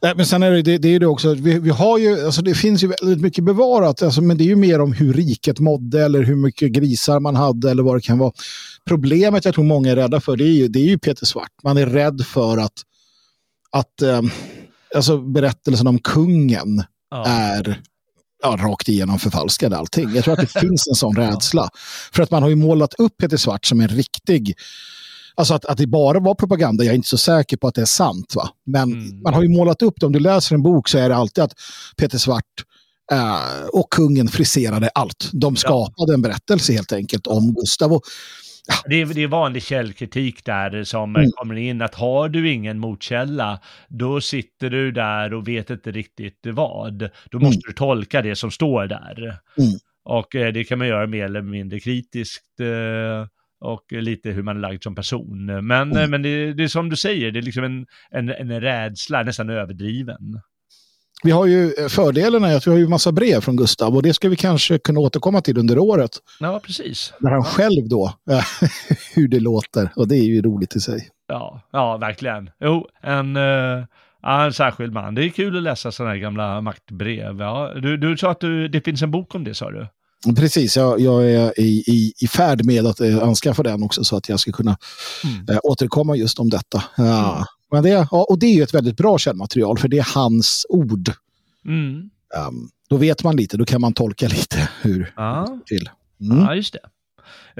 [0.00, 2.54] men sen är det, det, det är det också, vi, vi, har ju, alltså det
[2.54, 4.02] finns ju väldigt mycket bevarat.
[4.02, 7.36] Alltså, men det är ju mer om hur riket mådde eller hur mycket grisar man
[7.36, 8.32] hade eller vad det kan vara.
[8.88, 11.52] Problemet jag tror många är rädda för det är ju, det är ju Peter Svart.
[11.62, 12.72] Man är rädd för att,
[13.70, 14.20] att eh,
[14.94, 17.24] alltså berättelsen om kungen ja.
[17.26, 17.80] är
[18.42, 20.14] ja, rakt igenom förfalskade allting.
[20.14, 21.70] Jag tror att det finns en sån rädsla.
[22.12, 24.54] För att man har ju målat upp Peter Svart som en riktig
[25.34, 27.80] Alltså att, att det bara var propaganda, jag är inte så säker på att det
[27.80, 28.34] är sant.
[28.34, 28.48] Va?
[28.66, 29.22] Men mm.
[29.22, 31.44] man har ju målat upp det, om du läser en bok så är det alltid
[31.44, 31.54] att
[31.96, 32.44] Peter Svart
[33.12, 35.30] eh, och kungen friserade allt.
[35.32, 36.14] De skapade ja.
[36.14, 37.92] en berättelse helt enkelt om Gustav.
[37.92, 38.02] Och
[38.86, 41.30] det är, det är vanlig källkritik där som mm.
[41.30, 46.38] kommer in att har du ingen motkälla, då sitter du där och vet inte riktigt
[46.42, 47.10] vad.
[47.30, 47.46] Då mm.
[47.46, 49.18] måste du tolka det som står där.
[49.58, 49.72] Mm.
[50.04, 53.26] Och eh, det kan man göra mer eller mindre kritiskt eh,
[53.60, 55.46] och lite hur man är lagd som person.
[55.46, 56.10] Men, mm.
[56.10, 59.50] men det, det, är som du säger, det är liksom en, en, en rädsla, nästan
[59.50, 60.40] överdriven.
[61.22, 64.14] Vi har ju eh, fördelarna att vi har ju massa brev från Gustav och det
[64.14, 66.10] ska vi kanske kunna återkomma till under året.
[66.40, 67.12] Ja, precis.
[67.18, 67.44] När han ja.
[67.44, 68.12] själv då,
[69.14, 71.08] hur det låter och det är ju roligt i sig.
[71.28, 72.50] Ja, ja verkligen.
[72.60, 73.84] Jo, en, uh,
[74.26, 75.14] en särskild man.
[75.14, 77.40] Det är kul att läsa sådana här gamla maktbrev.
[77.40, 79.86] Ja, du, du sa att du, det finns en bok om det, sa du?
[80.36, 84.28] Precis, jag, jag är i, i, i färd med att anskaffa den också så att
[84.28, 84.76] jag ska kunna
[85.24, 85.46] mm.
[85.48, 86.84] äh, återkomma just om detta.
[86.96, 87.46] Ja.
[87.72, 90.66] Men det, ja, och det är ju ett väldigt bra källmaterial för det är hans
[90.68, 91.12] ord.
[91.64, 92.10] Mm.
[92.48, 95.46] Um, då vet man lite, då kan man tolka lite hur ja.
[95.48, 95.90] det till.
[96.20, 96.44] Mm.
[96.44, 96.80] Ja, just det.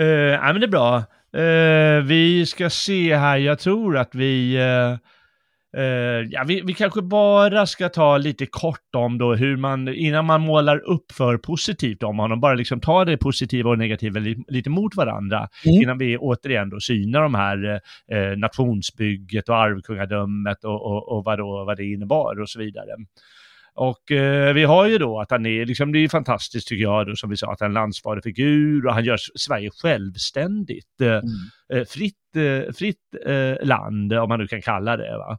[0.03, 0.97] Uh, ja, men det är bra.
[1.37, 4.59] Uh, vi ska se här, jag tror att vi...
[4.59, 4.99] Uh,
[5.79, 10.25] Uh, ja, vi, vi, kanske bara ska ta lite kort om då hur man, innan
[10.25, 14.45] man målar upp för positivt om honom, bara liksom ta det positiva och negativa li,
[14.49, 15.83] lite mot varandra, mm.
[15.83, 21.39] innan vi återigen då synar de här uh, nationsbygget och arvkungadömet och, och, och vad,
[21.39, 22.91] då, vad det innebar och så vidare.
[23.75, 27.07] Och eh, vi har ju då att han är, liksom, det är fantastiskt tycker jag,
[27.07, 31.01] då, som vi sa, att han är en landsfader figur och han gör Sverige självständigt.
[31.01, 31.23] Eh, mm.
[31.73, 35.19] Eh, fritt eh, fritt eh, land, om man nu kan kalla det.
[35.19, 35.39] Va?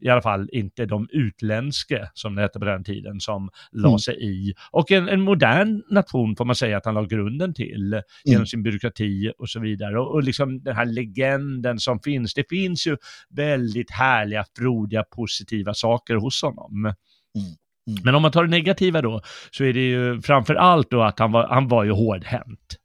[0.00, 3.98] I alla fall inte de utländska, som det hette på den tiden, som la mm.
[3.98, 4.54] sig i.
[4.70, 8.02] Och en, en, modern nation får man säga att han la grunden till mm.
[8.24, 10.00] genom sin byråkrati och så vidare.
[10.00, 12.96] Och, och liksom den här legenden som finns, det finns ju
[13.30, 16.94] väldigt härliga, frodiga, positiva saker hos honom.
[17.36, 17.56] Mm.
[18.04, 21.18] Men om man tar det negativa då, så är det ju framför allt då att
[21.18, 22.76] han var, han var ju hårdhänt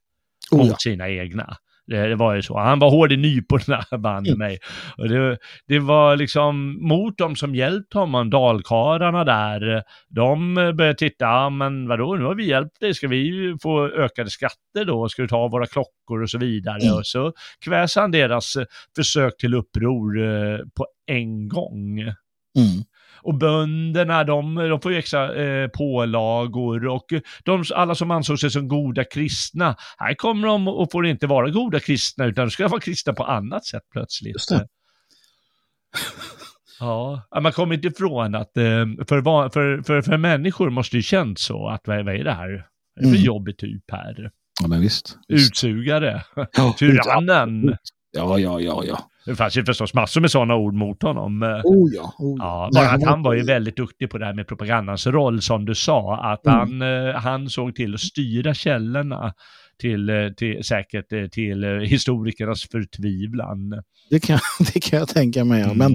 [0.51, 0.75] oh, mot ja.
[0.79, 1.57] sina egna.
[1.87, 2.59] Det, det, var ju så.
[2.59, 4.39] Han var hård i nyporna, banne mm.
[4.39, 4.59] mig.
[4.97, 9.83] Och det, det var liksom mot de som hjälpt honom, dalkarlarna där.
[10.09, 14.29] De började titta, ja, men vadå, nu har vi hjälpt dig, ska vi få ökade
[14.29, 15.09] skatter då?
[15.09, 16.81] Ska du ta våra klockor och så vidare?
[16.81, 16.95] Mm.
[16.95, 17.33] Och så
[17.65, 18.57] kväs han deras
[18.95, 21.99] försök till uppror eh, på en gång.
[21.99, 22.83] Mm.
[23.25, 27.05] Och bönderna, de, de får ju extra eh, pålagor och
[27.43, 31.49] de, alla som ansåg sig som goda kristna, här kommer de och får inte vara
[31.49, 34.35] goda kristna utan de ska vara kristna på annat sätt plötsligt.
[36.79, 41.03] Ja, man kommer inte ifrån att eh, för, för, för, för människor måste det ju
[41.03, 42.49] känts så att vad, vad är det här?
[42.95, 43.21] Det är för mm.
[43.21, 44.31] jobbig typ här.
[44.61, 45.17] Ja, men visst.
[45.27, 45.51] visst.
[45.51, 46.23] Utsugare.
[46.35, 47.77] Ja, Tyrannen.
[48.11, 49.09] Ja, ja, ja, ja.
[49.25, 51.43] Det fanns ju förstås massor med sådana ord mot honom.
[51.63, 52.69] Oh ja, oh ja.
[52.73, 55.75] bara att han var ju väldigt duktig på det här med propagandans roll, som du
[55.75, 56.17] sa.
[56.33, 56.59] Att mm.
[56.59, 59.33] han, eh, han såg till att styra källorna
[59.79, 63.81] till, eh, till, säkert eh, till historikernas förtvivlan.
[64.09, 64.39] Det kan,
[64.73, 65.61] det kan jag tänka mig.
[65.61, 65.77] Mm.
[65.77, 65.91] Men,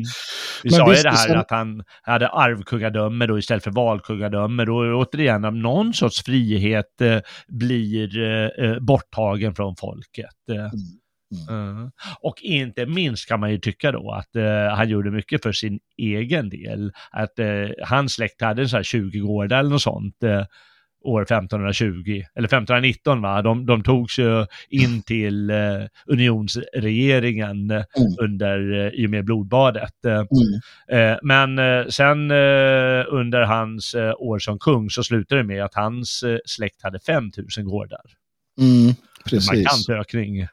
[0.63, 4.65] Vi men sa ju det här att han hade arvkungadöme då istället för valkungadöme.
[4.65, 10.49] Då återigen, någon sorts frihet eh, blir eh, borttagen från folket.
[10.51, 10.71] Mm.
[11.49, 11.91] Mm.
[12.21, 15.81] Och inte minst kan man ju tycka då att uh, han gjorde mycket för sin
[15.99, 16.93] egen del.
[17.11, 20.45] Att uh, hans släkt hade en sån här 20 gårdar eller något sånt uh,
[21.03, 27.85] år 1520, eller 1519 va, de, de togs ju in till uh, unionsregeringen mm.
[28.19, 29.95] under, uh, i och med blodbadet.
[30.05, 31.19] Mm.
[31.23, 31.59] men
[31.93, 32.31] sen
[33.11, 38.01] under hans år som kung så slutade det med att hans släkt hade 5000 gårdar.
[38.61, 39.51] Mm, precis.
[39.51, 40.47] En markant ökning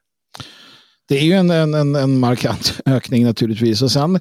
[1.07, 3.81] det är ju en, en, en, markant ökning naturligtvis.
[3.81, 4.15] Och sen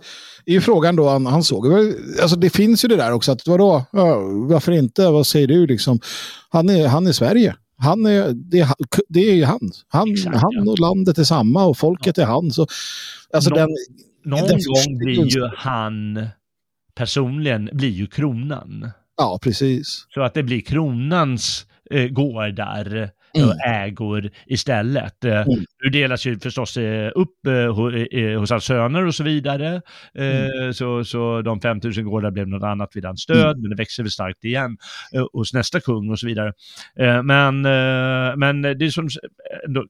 [0.46, 1.66] är ju frågan då, han, han såg
[2.22, 3.84] alltså det finns ju det där också, att vadå,
[4.48, 6.00] varför inte, vad säger du liksom?
[6.48, 7.54] Han är, han är Sverige.
[7.78, 8.68] Han är, det,
[9.08, 9.72] det är ju han.
[9.88, 10.72] Han, Exakt, han ja.
[10.72, 12.22] och landet är samma och folket ja.
[12.22, 12.50] är han.
[12.50, 12.66] Så,
[13.32, 13.68] alltså någon den,
[14.24, 16.28] någon den gång blir ju han
[16.94, 18.90] personligen blir ju kronan.
[19.16, 20.06] Ja, precis.
[20.14, 23.10] Så att det blir kronans eh, gårdar
[23.42, 23.58] mm.
[23.66, 25.24] ägor istället.
[25.24, 25.64] Eh, mm.
[25.84, 29.82] Nu delas ju förstås eh, upp eh, hos hans söner och så vidare.
[30.18, 30.74] Mm.
[30.74, 33.62] Så, så de 5000 gårdar blev något annat vid hans död, mm.
[33.62, 34.76] men det växer väl starkt igen
[35.32, 36.52] hos nästa kung och så vidare.
[37.24, 37.60] Men,
[38.38, 39.08] men det är som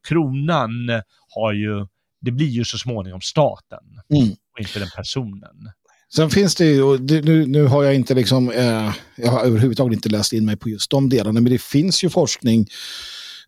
[0.08, 1.02] kronan
[1.34, 1.86] har ju,
[2.20, 4.30] det blir ju så småningom staten mm.
[4.52, 5.70] och inte den personen.
[6.14, 10.08] Sen finns det ju, nu, nu har jag inte liksom, eh, jag har överhuvudtaget inte
[10.08, 12.66] läst in mig på just de delarna, men det finns ju forskning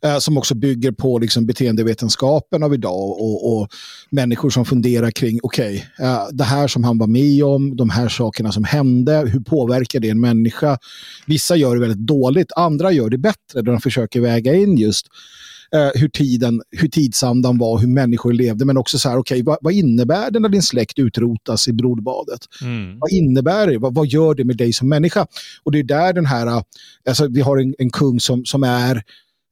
[0.04, 3.68] eh, som också bygger på liksom, beteendevetenskapen av idag och, och
[4.10, 7.90] människor som funderar kring, okej, okay, eh, det här som han var med om, de
[7.90, 10.78] här sakerna som hände, hur påverkar det en människa?
[11.26, 15.06] Vissa gör det väldigt dåligt, andra gör det bättre, där de försöker väga in just
[15.74, 19.42] eh, hur, tiden, hur tidsandan var, hur människor levde, men också så här, okej, okay,
[19.42, 22.40] vad, vad, innebär det när din släkt utrotas i blodbadet?
[22.62, 22.98] Mm.
[22.98, 23.78] Vad innebär det?
[23.78, 25.26] Vad, vad, gör det med dig som människa?
[25.62, 26.62] Och det är där den här, eh,
[27.08, 29.02] alltså vi har en, en kung som, som är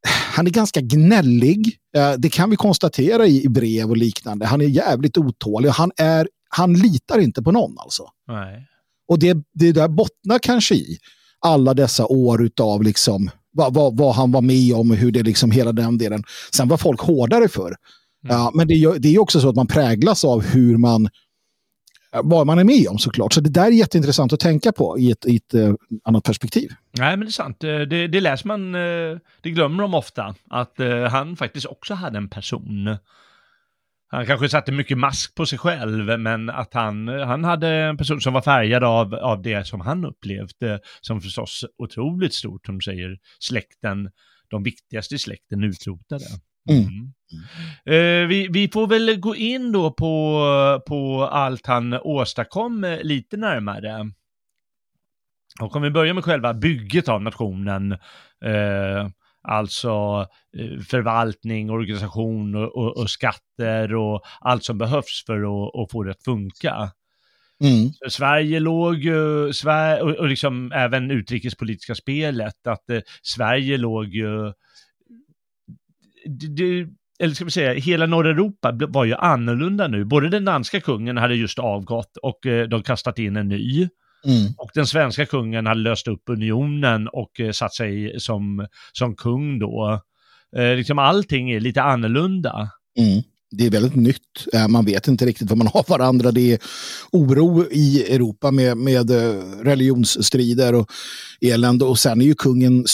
[0.06, 1.76] han är ganska gnällig.
[2.18, 4.46] Det kan vi konstatera i brev och liknande.
[4.46, 8.02] Han är jävligt otålig han, är, han litar inte på någon alltså.
[8.28, 8.66] Nej.
[9.08, 10.98] Och det, det där bottnar kanske i
[11.40, 15.22] alla dessa år av liksom vad, vad, vad, han var med om och hur det
[15.22, 16.24] liksom hela den delen.
[16.54, 17.66] Sen var folk hårdare för.
[17.66, 17.76] Mm.
[18.36, 21.08] Ja, men det, det är också så att man präglas av hur man
[22.22, 23.32] vad man är med om såklart.
[23.32, 25.74] Så det där är jätteintressant att tänka på i ett, i ett uh,
[26.04, 26.70] annat perspektiv.
[26.98, 27.64] Nej, men det är sant.
[27.64, 30.78] Eh, det, det läser man, eh, det glömmer de ofta, att
[31.10, 32.96] han faktiskt också hade en person.
[34.08, 38.20] Han kanske satte mycket mask på sig själv, men att han, han hade en person
[38.20, 43.18] som var färgad av, av det som han upplevde som förstås otroligt stort, som säger
[43.38, 44.10] släkten,
[44.50, 46.24] de viktigaste i släkten utrotade.
[46.68, 47.12] Mm.
[47.90, 54.10] Uh, vi, vi, får väl gå in då på, på allt han åstadkom lite närmare.
[55.60, 59.08] Och om vi börjar med själva bygget av nationen, uh,
[59.48, 60.26] alltså
[60.88, 66.10] förvaltning, organisation och, och, och, skatter och allt som behövs för att, att få det
[66.10, 66.90] att funka.
[67.60, 67.90] Mm.
[68.08, 69.46] Sverige låg ju,
[70.00, 72.84] och liksom även utrikespolitiska spelet, att
[73.22, 74.52] Sverige låg ju
[76.28, 76.86] det,
[77.18, 80.04] eller ska vi säga, hela norra Europa var ju annorlunda nu.
[80.04, 83.88] Både den danska kungen hade just avgått och eh, de kastat in en ny.
[84.24, 84.52] Mm.
[84.58, 89.58] Och den svenska kungen hade löst upp unionen och eh, satt sig som, som kung
[89.58, 90.00] då.
[90.56, 92.70] Eh, liksom allting är lite annorlunda.
[92.98, 93.22] Mm.
[93.56, 94.46] Det är väldigt nytt.
[94.52, 96.30] Eh, man vet inte riktigt vad man har varandra.
[96.30, 96.58] Det är
[97.12, 100.86] oro i Europa med, med eh, religionsstrider och
[101.40, 101.84] elände.
[101.84, 102.84] Och sen är ju kungen,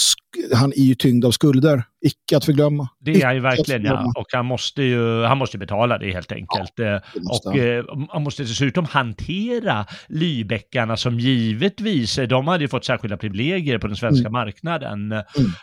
[0.55, 1.85] han är ju tyngd av skulder.
[2.05, 2.89] Icke att förglömma.
[3.01, 4.13] Det är han ju verkligen, ja.
[4.17, 6.73] Och han måste ju han måste betala det helt enkelt.
[6.77, 8.09] Ja, det måste och han.
[8.11, 13.97] han måste dessutom hantera Lybäckarna som givetvis, de hade ju fått särskilda privilegier på den
[13.97, 14.33] svenska mm.
[14.33, 15.13] marknaden.
[15.13, 15.23] Mm.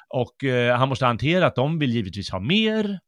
[0.09, 0.35] Och
[0.77, 2.99] han måste hantera att de vill givetvis ha mer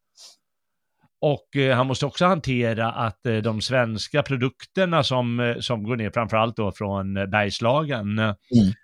[1.21, 5.95] och eh, han måste också hantera att eh, de svenska produkterna som, eh, som går
[5.95, 8.35] ner, framförallt då från Bergslagen, mm.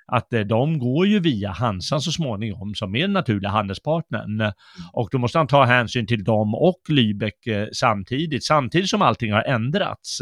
[0.08, 4.42] att de går ju via Hansan så småningom som är den naturliga handelspartnern.
[4.42, 4.54] Mm.
[4.94, 9.44] Och då måste han ta hänsyn till dem och Lübeck samtidigt, samtidigt som allting har
[9.44, 10.22] ändrats.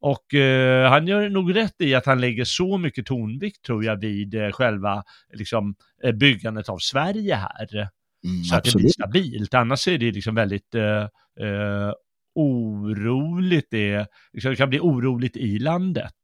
[0.00, 3.96] Och eh, han gör nog rätt i att han lägger så mycket tonvikt tror jag
[3.96, 5.74] vid eh, själva liksom,
[6.14, 7.88] byggandet av Sverige här.
[8.24, 9.54] Mm, så att det blir stabilt.
[9.54, 11.02] Annars är det liksom väldigt eh,
[11.46, 11.92] eh,
[12.34, 13.66] oroligt.
[13.70, 16.14] Det, liksom, det kan bli oroligt i landet.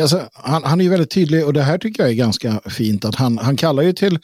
[0.00, 3.04] Alltså, han, han är ju väldigt tydlig och det här tycker jag är ganska fint.
[3.04, 4.18] att Han, han kallar ju till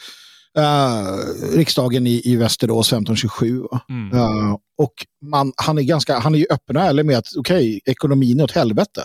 [0.58, 3.62] uh, riksdagen i, i Västerås 1527.
[3.88, 4.12] Mm.
[4.12, 4.92] Uh, och
[5.30, 8.40] man, han, är ganska, han är ju öppen och ärlig med att okej, okay, ekonomin
[8.40, 9.04] är åt helvete.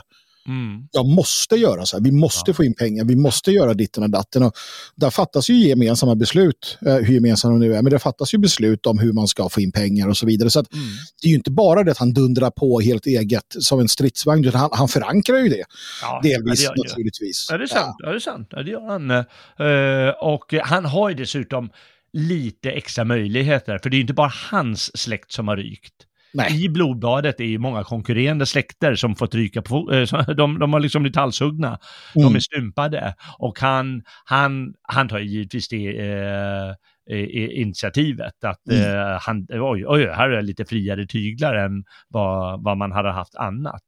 [0.49, 0.87] Mm.
[0.91, 2.03] Jag måste göra så här.
[2.03, 2.53] Vi måste ja.
[2.53, 3.05] få in pengar.
[3.05, 4.43] Vi måste göra ditten och datten.
[4.43, 4.53] Och
[4.95, 7.81] där fattas ju gemensamma beslut, eh, hur gemensamma de nu är.
[7.81, 10.49] Men det fattas ju beslut om hur man ska få in pengar och så vidare.
[10.49, 10.85] Så mm.
[11.21, 14.45] det är ju inte bara det att han dundrar på helt eget som en stridsvagn,
[14.45, 15.63] utan han, han förankrar ju det.
[16.01, 17.47] Ja, Delvis ja, det naturligtvis.
[17.51, 17.95] Ja, det är sant.
[17.99, 18.09] Ja.
[18.09, 18.49] det är sant.
[18.51, 19.11] Det gör han.
[19.11, 21.69] Uh, och han har ju dessutom
[22.13, 25.93] lite extra möjligheter, för det är ju inte bara hans släkt som har rykt.
[26.33, 26.65] Nej.
[26.65, 30.79] I blodbadet är ju många konkurrerande släkter som fått ryka på, äh, de, de har
[30.79, 32.27] liksom blivit halshuggna, mm.
[32.27, 33.15] de är stympade.
[33.37, 38.97] Och han, han, han tar givetvis det eh, initiativet att mm.
[38.97, 43.35] eh, han, oj, oj, här är lite friare tyglar än vad, vad man hade haft
[43.35, 43.83] annat.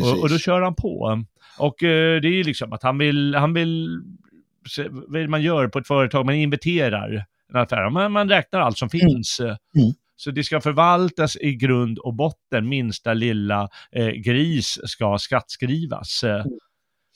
[0.00, 1.24] Och, och, då kör han på.
[1.58, 4.02] Och eh, det är ju liksom att han vill, han vill,
[5.06, 8.88] vad man gör på ett företag, man inviterar en affär, man, man räknar allt som
[8.92, 9.00] mm.
[9.00, 9.40] finns.
[9.40, 9.92] Mm.
[10.24, 16.24] Så det ska förvaltas i grund och botten, minsta lilla eh, gris ska skattskrivas.
[16.24, 16.58] Eh, mm.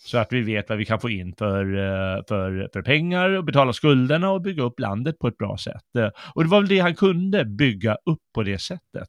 [0.07, 3.45] Så att vi vet vad vi kan få in för, eh, för, för pengar och
[3.45, 5.97] betala skulderna och bygga upp landet på ett bra sätt.
[5.99, 9.09] Eh, och det var väl det han kunde, bygga upp på det sättet.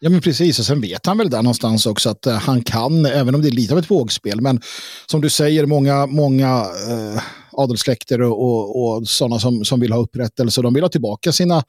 [0.00, 3.34] Ja men precis, och sen vet han väl där någonstans också att han kan, även
[3.34, 4.60] om det är lite av ett vågspel, men
[5.06, 6.48] som du säger, många, många
[6.90, 7.22] eh,
[7.52, 11.62] adelssläkter och, och, och sådana som, som vill ha upprättelse, de vill ha tillbaka sina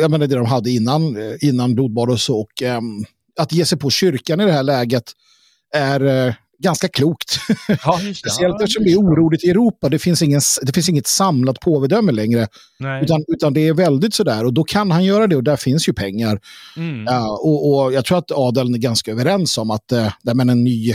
[0.00, 2.40] jag menar det de hade innan, eh, innan blodbad och så.
[2.40, 3.04] Och, um,
[3.40, 5.12] att ge sig på kyrkan i det här läget
[5.74, 7.38] är uh, ganska klokt.
[7.68, 9.88] Ja, Speciellt eftersom det är oroligt i Europa.
[9.88, 12.48] Det finns, ingen, det finns inget samlat påvedöme längre.
[13.02, 14.44] Utan, utan det är väldigt sådär.
[14.44, 16.40] Och då kan han göra det och där finns ju pengar.
[16.76, 17.08] Mm.
[17.08, 20.64] Uh, och, och, jag tror att adeln är ganska överens om att uh, men en
[20.64, 20.94] ny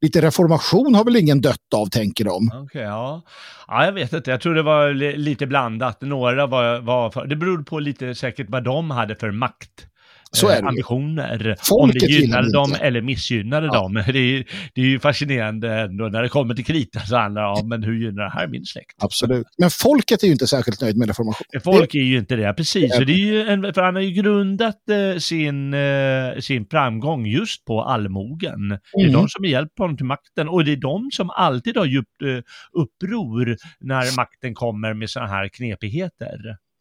[0.00, 2.50] lite reformation har väl ingen dött av, tänker de.
[2.64, 3.22] Okay, ja.
[3.68, 4.30] ja, jag vet inte.
[4.30, 6.00] Jag tror det var lite blandat.
[6.00, 9.87] Några var, var för, det berodde på lite säkert vad de hade för makt
[10.32, 11.56] så är det ambitioner.
[11.62, 12.84] Folket om det gynnade dem inte.
[12.84, 13.72] eller missgynnade ja.
[13.72, 13.94] dem.
[14.12, 17.60] Det är, det är ju fascinerande ändå när det kommer till kritan så handlar det
[17.60, 18.96] om, men hur gynnar det här min släkt?
[18.98, 19.46] Absolut.
[19.58, 21.46] Men folket är ju inte särskilt nöjd med reformation.
[21.64, 22.92] Folk är ju inte det, precis.
[22.92, 23.04] Är...
[23.04, 27.64] det är ju en, för han har ju grundat eh, sin, eh, sin framgång just
[27.64, 28.54] på allmogen.
[28.54, 28.78] Mm.
[28.94, 29.28] Det är de mm.
[29.28, 32.42] som har hjälpt honom till makten och det är de som alltid har gjort eh,
[32.72, 36.38] uppror när makten kommer med sådana här knepigheter.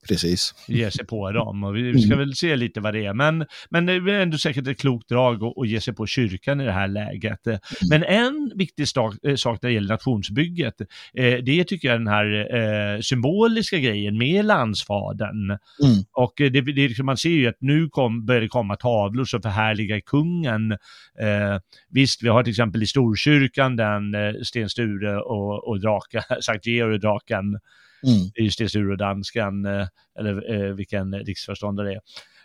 [0.07, 0.53] Precis.
[0.67, 2.19] Ge sig på dem och vi ska mm.
[2.19, 3.13] väl se lite vad det är.
[3.13, 6.61] Men, men det är ändå säkert ett klokt drag att, att ge sig på kyrkan
[6.61, 7.47] i det här läget.
[7.47, 7.59] Mm.
[7.89, 10.81] Men en viktig sak, eh, sak när det gäller nationsbygget,
[11.13, 15.49] eh, det tycker jag den här eh, symboliska grejen med landsfadern.
[15.49, 16.03] Mm.
[16.11, 19.41] Och det, det, liksom, man ser ju att nu kom, börjar det komma tavlor som
[19.41, 20.71] förhärligar kungen.
[21.19, 26.21] Eh, visst, vi har till exempel i Storkyrkan den eh, Sten Sture och, och draken,
[26.41, 27.59] Sankt Georg och draken
[28.03, 28.45] Mm.
[28.45, 29.87] Just det, Surodanskan, eh,
[30.19, 32.01] eller eh, vilken riksförståndare det är.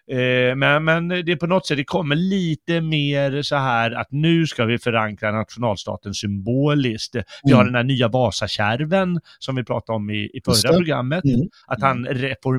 [0.06, 4.10] Eh, men, men det är på något sätt, det kommer lite mer så här att
[4.10, 7.14] nu ska vi förankra nationalstaten symboliskt.
[7.14, 7.58] Vi mm.
[7.58, 11.24] har den här nya Vasakärven som vi pratade om i, i förra programmet.
[11.24, 11.48] Mm.
[11.66, 12.06] Att han,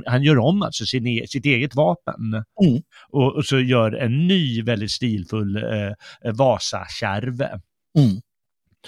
[0.06, 2.34] han gör om alltså sin, e, sitt eget vapen.
[2.64, 2.82] Mm.
[3.10, 7.60] Och, och, så gör en ny väldigt stilfull eh, Vasakärve.
[8.00, 8.22] Mm.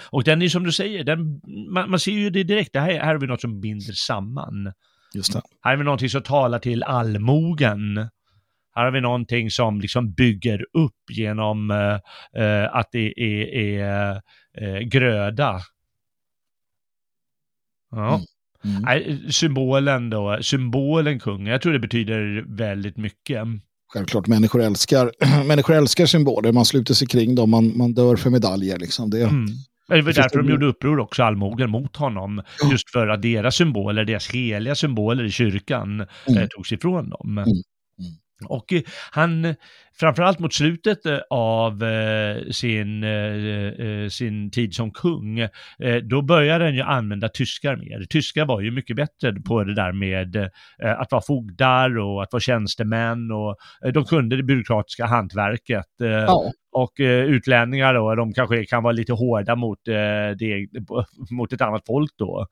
[0.03, 1.41] Och den är som du säger, den,
[1.73, 4.73] man, man ser ju det direkt, det här, här har vi något som binder samman.
[5.13, 5.41] Just det.
[5.61, 7.97] Här har vi någonting som talar till allmogen.
[8.75, 11.77] Här har vi någonting som liksom bygger upp genom uh,
[12.43, 14.21] uh, att det är, är
[14.61, 15.59] uh, gröda.
[17.91, 18.15] Ja.
[18.15, 18.25] Mm.
[18.65, 18.81] Mm.
[18.81, 23.47] Nej, symbolen då, symbolen kung, jag tror det betyder väldigt mycket.
[23.93, 25.11] självklart människor älskar,
[25.47, 28.77] människor älskar symboler, man sluter sig kring dem, man, man dör för medaljer.
[28.77, 29.09] Liksom.
[29.09, 29.45] Det, mm.
[29.87, 32.41] Det var därför de gjorde uppror också, allmogen, mot honom.
[32.71, 36.41] Just för att deras symboler, deras heliga symboler i kyrkan, mm.
[36.41, 37.37] eh, togs ifrån dem.
[37.37, 37.47] Mm.
[38.43, 38.81] Och eh,
[39.11, 39.55] han,
[39.99, 43.05] framförallt mot slutet eh, av eh, sin,
[44.11, 45.47] sin tid som kung,
[46.03, 48.05] då började han ju använda tyskar mer.
[48.09, 52.41] Tyskar var ju mycket bättre på det där med att vara fogdar och att vara
[52.41, 53.57] tjänstemän och
[53.93, 55.85] de kunde det byråkratiska hantverket.
[55.97, 56.51] Ja.
[56.71, 60.67] Och utlänningar då, de kanske kan vara lite hårda mot, det,
[61.31, 62.47] mot ett annat folk då.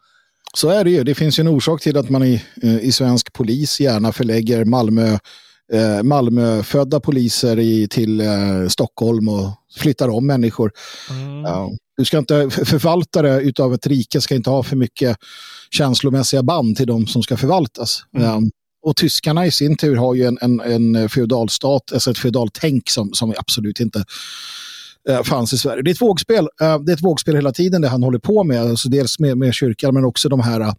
[0.56, 1.04] Så är det ju.
[1.04, 2.42] Det finns ju en orsak till att man i,
[2.82, 5.18] i svensk polis gärna förlägger Malmö
[5.74, 10.72] eh, Malmöfödda poliser i, till eh, Stockholm och flyttar om människor.
[11.10, 11.42] Mm.
[11.42, 15.18] Ja, du ska inte, förvaltare utav ett rike ska inte ha för mycket
[15.72, 18.04] känslomässiga band till de som ska förvaltas.
[18.18, 18.38] Mm.
[18.38, 18.52] Um,
[18.86, 23.14] och tyskarna i sin tur har ju en, en, en feodalstat, alltså ett feodaltänk som,
[23.14, 24.06] som absolut inte
[25.10, 25.82] uh, fanns i Sverige.
[25.82, 26.44] Det är ett vågspel.
[26.44, 28.62] Uh, det är ett vågspel hela tiden det han håller på med.
[28.62, 30.74] Alltså dels med, med kyrkan men också de här Eh,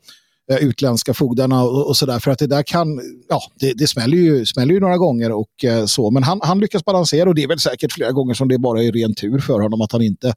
[0.51, 2.19] Eh, utländska fogdarna och, och sådär.
[2.19, 5.65] För att det där kan, ja, det, det smäller, ju, smäller ju några gånger och
[5.65, 6.11] eh, så.
[6.11, 8.83] Men han, han lyckas balansera och det är väl säkert flera gånger som det bara
[8.83, 10.29] är ren tur för honom att han inte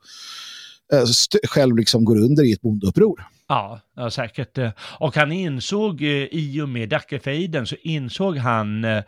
[0.93, 1.05] eh,
[1.47, 3.27] själv liksom går under i ett bondeuppror.
[3.49, 4.57] Ja, ja, säkert.
[4.99, 9.03] Och han insåg eh, i och med Dackefejden så insåg han, eh,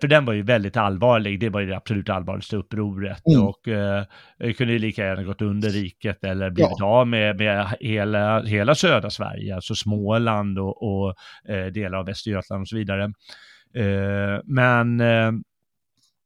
[0.00, 3.46] för den var ju väldigt allvarlig, det var ju det absolut allvarligaste upproret mm.
[3.46, 4.04] och eh,
[4.56, 6.86] kunde ju lika gärna gått under riket eller blivit ja.
[6.86, 11.14] av med, med hela, hela södra Sverige, alltså Småland och, och
[11.48, 13.04] eh, delar av Västergötland och så vidare.
[13.74, 15.32] Eh, men eh,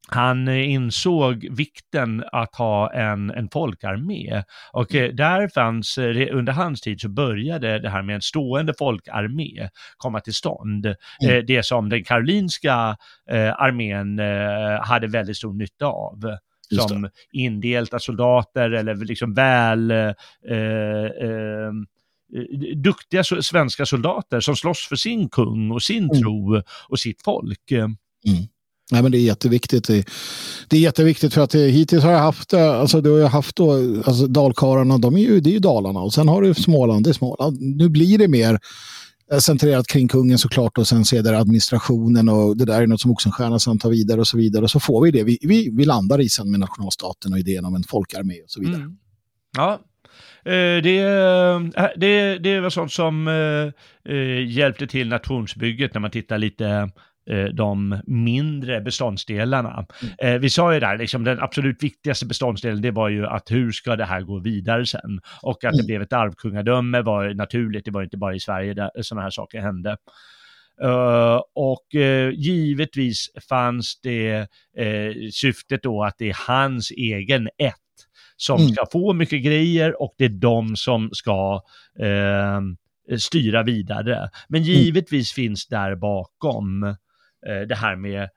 [0.09, 4.43] han insåg vikten att ha en, en folkarmé.
[4.73, 5.17] Och mm.
[5.17, 10.21] där fanns, eh, under hans tid så började det här med en stående folkarmé komma
[10.21, 10.87] till stånd.
[10.87, 11.37] Mm.
[11.37, 12.97] Eh, det som den karolinska
[13.31, 14.19] eh, armén
[14.83, 16.37] hade väldigt stor nytta av.
[16.89, 20.09] Som indelta soldater eller liksom väl eh,
[20.51, 21.73] eh,
[22.77, 26.23] duktiga svenska soldater som slåss för sin kung och sin mm.
[26.23, 27.71] tro och sitt folk.
[27.71, 27.97] Mm.
[28.93, 29.87] Nej, men det är jätteviktigt.
[30.69, 33.57] Det, är jätteviktigt för att det, hittills har jag haft, eh, alltså, du har haft
[33.57, 33.73] då,
[34.07, 37.11] alltså, dalkarlarna, de är ju, det är ju Dalarna och sen har du Småland, det
[37.11, 37.61] är Småland.
[37.61, 38.59] Nu blir det mer
[39.33, 43.11] eh, centrerat kring kungen såklart och sen ser administrationen och det där är något som
[43.11, 45.85] Oxenstierna sen tar vidare och så vidare och så får vi det vi, vi, vi
[45.85, 48.77] landar i sen med nationalstaten och idén om en folkarmé och så vidare.
[48.77, 48.97] Mm.
[49.57, 49.73] Ja,
[50.45, 51.03] eh, det,
[51.97, 53.31] det, det var sånt som
[54.47, 56.91] hjälpte till nationsbygget när man tittar lite
[57.55, 59.87] de mindre beståndsdelarna.
[60.03, 60.35] Mm.
[60.35, 63.73] Eh, vi sa ju där, liksom den absolut viktigaste beståndsdelen, det var ju att hur
[63.73, 65.21] ska det här gå vidare sen?
[65.43, 65.77] Och att mm.
[65.77, 69.31] det blev ett arvkungadöme var naturligt, det var inte bara i Sverige där sådana här
[69.31, 69.97] saker hände.
[70.83, 74.41] Uh, och uh, givetvis fanns det
[74.81, 77.75] uh, syftet då att det är hans egen ett
[78.37, 78.73] som mm.
[78.73, 81.63] ska få mycket grejer och det är de som ska
[83.19, 84.31] styra vidare.
[84.49, 84.73] Men mm.
[84.73, 85.45] givetvis mm.
[85.45, 86.95] finns där bakom Eh,
[87.69, 88.29] det här med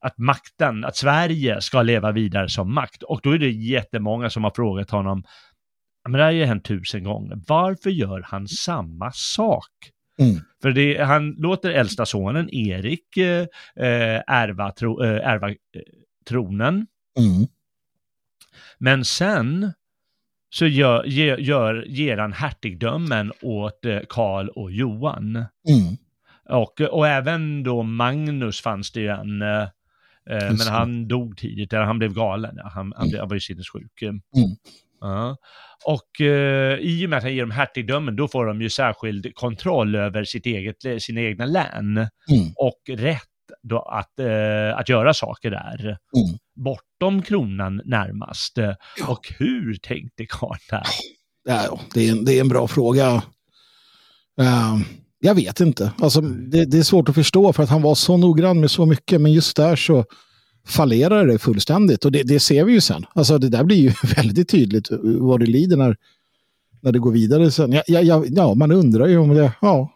[0.00, 3.02] att makten, att Sverige ska leva vidare som makt.
[3.02, 5.24] Och då är det jättemånga som har frågat honom,
[6.04, 9.68] men det har ju hänt tusen gånger, varför gör han samma sak?
[10.18, 10.40] Mm.
[10.62, 15.56] För det, han låter äldsta sonen Erik eh, eh ärva, tro, eh, ärva eh,
[16.28, 16.86] tronen.
[17.18, 17.46] Mm.
[18.78, 19.72] Men sen
[20.50, 21.04] så gör,
[21.38, 25.36] gör, ger han hertigdömen åt eh, Karl och Johan.
[25.68, 25.96] Mm.
[26.52, 29.62] Och, och även då Magnus fanns det ju en, eh,
[30.30, 34.02] eh men han dog tidigt, eller han blev galen, han, han, han var ju sinnessjuk.
[34.02, 34.20] Mm.
[35.04, 35.34] Uh.
[35.84, 39.34] Och uh, i och med att han ger dem hertigdömen, då får de ju särskild
[39.34, 42.52] kontroll över sitt eget, sina egna län mm.
[42.56, 43.22] och rätt
[43.62, 45.80] då att, uh, att göra saker där.
[45.86, 46.38] Mm.
[46.56, 48.56] Bortom kronan närmast.
[48.56, 48.76] Ja.
[49.08, 50.86] Och hur tänkte Karl där?
[51.44, 53.22] Ja, det, är en, det är en bra fråga.
[54.40, 54.78] Uh,
[55.24, 55.92] jag vet inte.
[55.98, 58.86] Alltså, det, det, är svårt att förstå för att han var så noggrann med så
[58.86, 59.20] mycket.
[59.20, 60.04] Men just där så
[60.66, 62.04] fallerar det fullständigt.
[62.04, 63.06] Och det, det ser vi ju sen.
[63.14, 65.96] Alltså, det där blir ju väldigt tydligt vad det lider när,
[66.80, 67.72] när det går vidare sen.
[67.72, 69.92] Ja, ja, ja, man undrar ju om det, ja,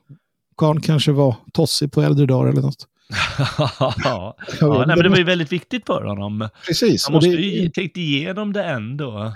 [0.57, 2.87] Karn kanske var tossig på äldre dagar eller något.
[4.05, 6.49] ja, ja nej, men det var ju väldigt viktigt för honom.
[6.66, 7.05] Precis.
[7.05, 9.33] Han måste ju ha tänkt igenom det ändå.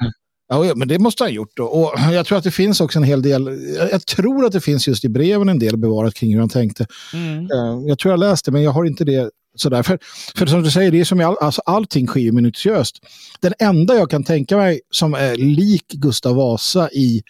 [0.53, 1.57] Ja, men det måste han ha gjort.
[1.57, 1.65] Då.
[1.65, 3.49] Och jag tror att det finns också en hel del,
[3.91, 6.87] jag tror att det finns just i breven en del bevarat kring hur han tänkte.
[7.15, 7.39] Mm.
[7.39, 9.83] Eh, jag tror jag läste, men jag har inte det sådär.
[9.83, 9.99] För,
[10.37, 12.97] för som du säger, det är som all, alltså, allting sker minutiöst.
[13.41, 17.23] Den enda jag kan tänka mig som är lik Gustav Vasa i,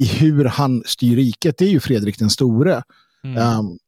[0.00, 2.82] i hur han styr riket, det är ju Fredrik den store.
[3.24, 3.58] Mm.
[3.58, 3.78] Um,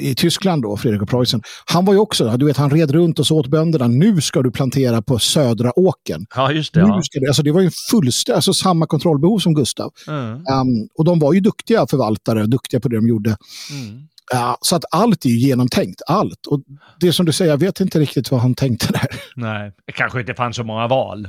[0.00, 1.42] i Tyskland då, Fredrik och Preussen.
[1.66, 4.42] Han var ju också, du vet, han red runt och så åt bönderna, nu ska
[4.42, 6.26] du plantera på södra åken.
[6.34, 6.82] Ja, just det.
[6.82, 7.02] Nu Ja.
[7.02, 9.92] ska det, alltså det var ju fullständigt, alltså samma kontrollbehov som Gustav.
[10.08, 10.30] Mm.
[10.32, 13.36] Um, och de var ju duktiga förvaltare, duktiga på det de gjorde.
[13.70, 14.02] Mm.
[14.32, 16.46] Ja, så att allt är ju genomtänkt, allt.
[16.46, 16.60] Och
[17.00, 19.06] det som du säger, jag vet inte riktigt vad han tänkte där.
[19.36, 21.28] Nej, det kanske inte fanns så många val.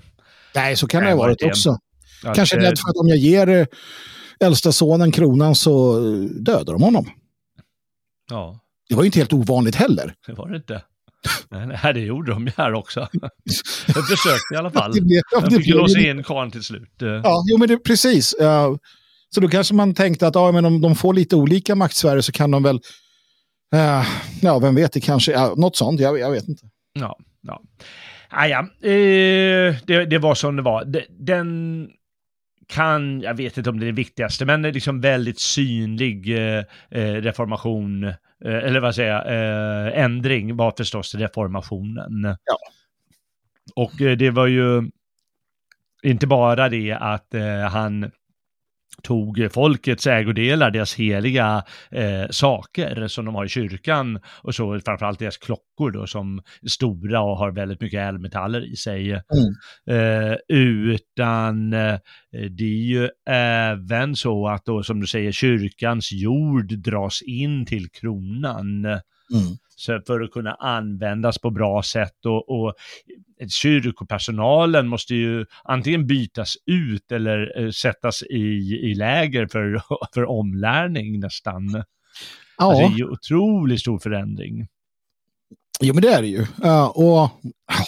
[0.55, 1.45] Nej, så kan det ha var varit det.
[1.45, 1.77] också.
[2.25, 3.65] Att, Kanske eh, rädd för att om jag ger eh,
[4.39, 7.09] äldsta sonen kronan så eh, dödar de honom.
[8.29, 8.59] Ja,
[8.89, 10.13] Det var ju inte helt ovanligt heller.
[10.27, 10.81] det var det inte.
[11.49, 13.07] Nej, det gjorde de ju här också.
[13.87, 14.91] De försökte i alla fall.
[14.93, 17.01] Det blev, ja, De fick ju låsa in karln till slut.
[17.01, 18.35] Eh, ja, jo, men det, precis.
[19.35, 22.31] Så då kanske man tänkte att ja, men om de får lite olika maktsfärer så
[22.31, 22.79] kan de väl,
[23.75, 24.03] eh,
[24.41, 26.65] ja, vem vet, det kanske, ja, något sånt, jag, jag vet inte.
[26.93, 27.61] Ja, ja.
[28.29, 28.59] Ah, ja.
[28.89, 30.85] Eh, det, det var som det var.
[30.85, 31.87] De- Den
[32.69, 36.37] kan, jag vet inte om det är det viktigaste, men det är liksom väldigt synlig
[36.37, 38.13] eh, eh, reformation, eh,
[38.45, 42.23] eller vad säger jag, ändring var förstås reformationen.
[42.23, 42.57] Ja.
[43.75, 44.89] Och det var ju
[46.03, 47.33] inte bara det att
[47.71, 48.11] han
[49.03, 55.19] tog folkets ägodelar, deras heliga eh, saker som de har i kyrkan och så framförallt
[55.19, 59.11] deras klockor då som är stora och har väldigt mycket ädelmetaller i sig.
[59.11, 61.99] Eh, utan eh,
[62.31, 67.89] det är ju även så att då som du säger kyrkans jord dras in till
[67.89, 68.85] kronan.
[68.85, 69.57] Mm.
[70.07, 72.73] För att kunna användas på bra sätt och, och
[73.49, 79.81] kyrkopersonalen måste ju antingen bytas ut eller eh, sättas i, i läger för,
[80.13, 81.83] för omlärning nästan.
[82.57, 84.67] Ja, Alltså, det är ju otroligt stor förändring.
[85.81, 86.45] jo, men det är det ju.
[86.63, 87.29] Ja, och
[87.67, 87.85] ja,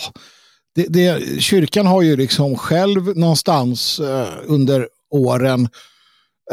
[0.75, 5.69] det, det, kyrkan har ju liksom själv någonstans eh, under åren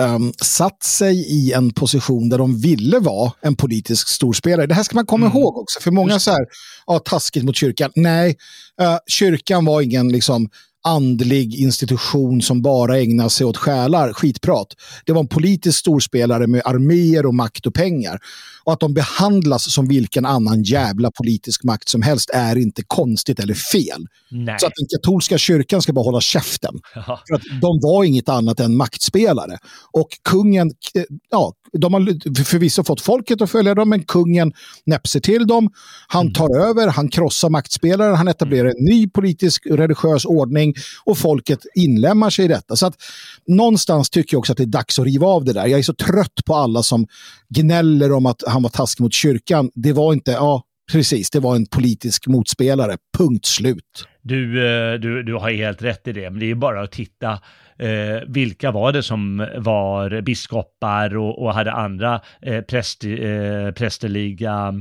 [0.00, 4.66] um, satt sig i en position där de ville vara en politisk storspelare.
[4.66, 5.38] Det här ska man komma Mm.
[5.38, 6.46] ihåg också, för många så här,
[6.86, 7.90] ja, taskigt mot kyrkan.
[7.94, 8.36] Nej,
[8.80, 10.48] eh, kyrkan var ingen liksom
[10.84, 14.66] andlig institution som bara ägnar sig åt själar, skitprat.
[15.06, 18.18] Det var en politisk storspelare med arméer och makt och pengar.
[18.68, 23.40] Och att de behandlas som vilken annan jävla politisk makt som helst är inte konstigt
[23.40, 24.06] eller fel.
[24.30, 24.56] Nej.
[24.60, 26.74] Så att den katolska kyrkan ska bara hålla käften.
[26.94, 27.20] Ja.
[27.28, 29.58] För att de var inget annat än maktspelare.
[29.92, 34.52] Och kungen, eh, ja, de har förvisso fått folket att följa dem, men kungen
[34.86, 35.70] näpser till dem.
[36.08, 36.34] Han Mm.
[36.34, 42.30] tar över, han krossar maktspelare, han etablerar en ny politisk religiös ordning och folket inlämnar
[42.30, 42.76] sig i detta.
[42.76, 42.94] Så att
[43.46, 45.66] någonstans tycker jag också att det är dags att riva av det där.
[45.66, 47.06] Jag är så trött på alla som
[47.48, 49.70] gnäller om att han var taskig mot kyrkan.
[49.74, 52.96] Det var inte, ja, precis, det var en politisk motspelare.
[53.18, 54.08] Punkt slut.
[54.22, 57.32] Du, eh, du, du har helt rätt i det, men det är bara att titta
[57.78, 64.74] eh, vilka var det som var biskopar och, och hade andra eh, präst, eh, prästerliga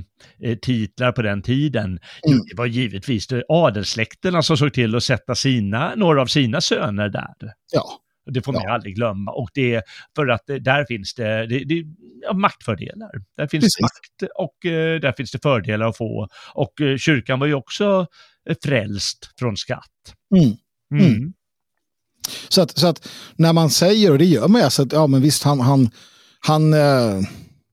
[0.43, 1.86] eh, titlar på den tiden.
[1.86, 2.39] Mm.
[2.49, 7.53] det var givetvis adelssläkterna som såg till att sätta sina, några av sina söner där.
[7.73, 7.84] Ja,
[8.30, 8.73] Det får man Ja.
[8.73, 9.32] aldrig glömma.
[9.32, 9.84] Och det är
[10.15, 11.84] för att eh, där finns det, det, det
[12.21, 13.11] ja, maktfördelar.
[13.38, 13.82] Där finns Precis.
[13.82, 16.28] makt och eh, där finns det fördelar att få.
[16.53, 18.07] Och eh, kyrkan var ju också
[18.49, 19.84] eh, frälst från skatt.
[20.36, 20.55] Mm.
[20.93, 21.15] Mm.
[21.15, 21.34] Mm.
[22.49, 25.07] Så att, så att när man säger, och det gör man ju, alltså att ja
[25.07, 25.89] men visst han, han,
[26.39, 27.21] han eh,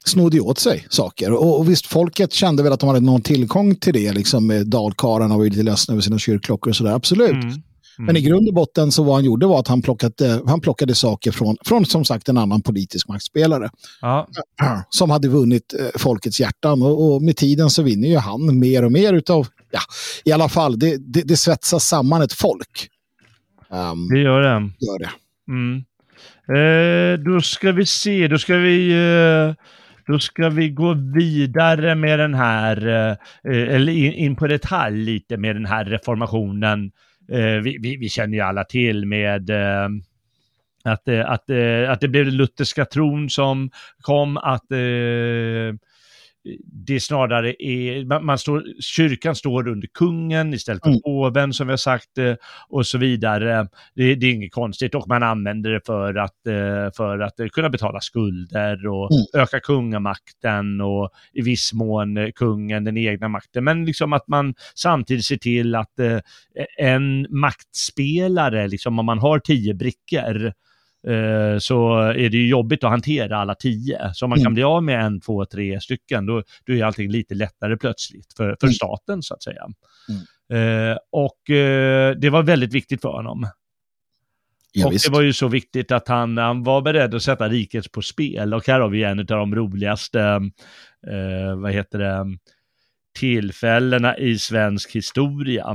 [0.05, 1.33] snodde åt sig saker.
[1.33, 5.37] Och, och visst, folket kände väl att de hade någon tillgång till det, liksom dalkarlarna
[5.37, 7.31] var ju lite ledsna över sina kyrkklockor och sådär, absolut.
[7.31, 7.63] Mm.
[7.99, 10.95] Men i grund och botten så vad han gjorde var att han plockade, han plockade
[10.95, 13.71] saker från, från som sagt en annan politisk maktspelare
[14.01, 14.29] Ja,
[14.89, 18.85] som hade vunnit eh, folkets hjärtan och, och med tiden så vinner ju han mer
[18.85, 19.81] och mer utav, ja,
[20.25, 22.89] i alla fall, det, det, det svetsas samman ett folk.
[23.71, 24.71] Um, det gör det.
[24.81, 25.11] gör det.
[25.49, 25.85] Mm.
[26.49, 29.55] Eh, då ska vi se, då ska vi, eh,
[30.07, 35.37] då ska vi gå vidare med den här, eh, eller in, in på detalj lite
[35.37, 36.91] med den här reformationen.
[37.33, 39.89] Eh, vi, vi, vi känner ju alla till med eh,
[40.85, 43.71] att, eh, att, eh, att det blev den lutherska tron som
[44.01, 44.67] kom, att
[46.87, 51.01] det snarare är, man, står, kyrkan står under kungen istället för Mm.
[51.03, 52.35] påven som vi har sagt eh,
[52.69, 53.69] och så vidare.
[53.95, 57.47] Det, det är inget konstigt och man använder det för att, eh, för att eh,
[57.49, 59.43] kunna betala skulder och Mm.
[59.43, 63.65] öka kungamakten och i viss mån kungen den egna makten.
[63.65, 65.93] Men liksom att man samtidigt ser till att
[66.79, 70.53] en maktspelare, liksom om man har tio brickor,
[71.07, 74.15] eh, så är det ju jobbigt att hantera alla tio.
[74.15, 74.45] Så om man Mm.
[74.45, 78.33] kan bli av med en, två, tre stycken, då, då är allting lite lättare plötsligt
[78.37, 78.75] för, för Mm.
[78.75, 79.67] staten så att säga.
[80.53, 83.47] Eh, och eh, det var väldigt viktigt för honom.
[84.73, 85.07] Ja, och visst.
[85.07, 88.55] det var ju så viktigt att han, han var beredd att sätta riket på spel.
[88.55, 90.21] Och här har vi en av de roligaste,
[91.07, 92.25] eh, vad heter det,
[93.19, 95.67] tillfällena i svensk historia.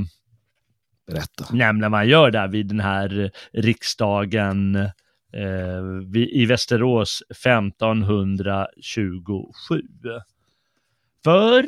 [1.08, 1.46] Berätta.
[1.52, 4.90] Nämligen man gör där vid den här riksdagen
[5.34, 5.82] eh,
[6.16, 9.12] i Västerås 1527.
[11.24, 11.66] För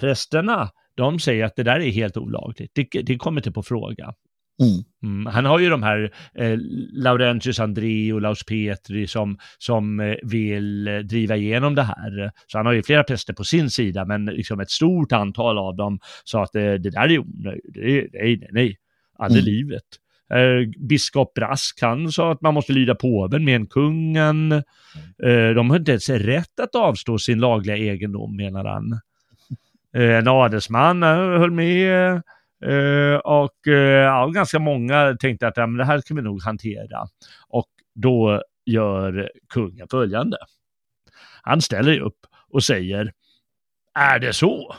[0.00, 2.70] prästerna, de säger att det där är helt olagligt.
[2.74, 4.14] Det, det kommer inte på fråga.
[4.60, 4.84] Mm.
[5.02, 5.32] Mm.
[5.32, 6.58] Han har ju de här eh,
[6.92, 12.32] Laurentius André och Laus Petri som, som eh, vill eh, driva igenom det här.
[12.46, 15.76] Så han har ju flera präster på sin sida, men liksom ett stort antal av
[15.76, 17.64] dem sa att det, det där är onödigt.
[17.74, 18.76] Nej, nej, nej,
[19.18, 19.54] aldrig mm.
[19.54, 19.84] livet.
[20.32, 24.52] Eh, biskop Brask, han sa att man måste lyda påven med en kungen.
[25.22, 29.00] Eh, de har inte ens rätt att avstå sin lagliga egendom, menar han.
[29.96, 32.22] Eh, en adelsman eh, höll med
[32.66, 36.42] Uh, och uh, ja, ganska många tänkte att ja, men det här ska vi nog
[36.42, 37.06] hantera.
[37.48, 40.36] Och då gör kungen följande.
[41.42, 42.18] Han ställer upp
[42.50, 43.12] och säger,
[43.94, 44.74] är det så?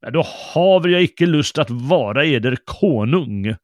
[0.00, 0.24] Ja, då
[0.54, 3.56] har jag icke lust att vara eder konung.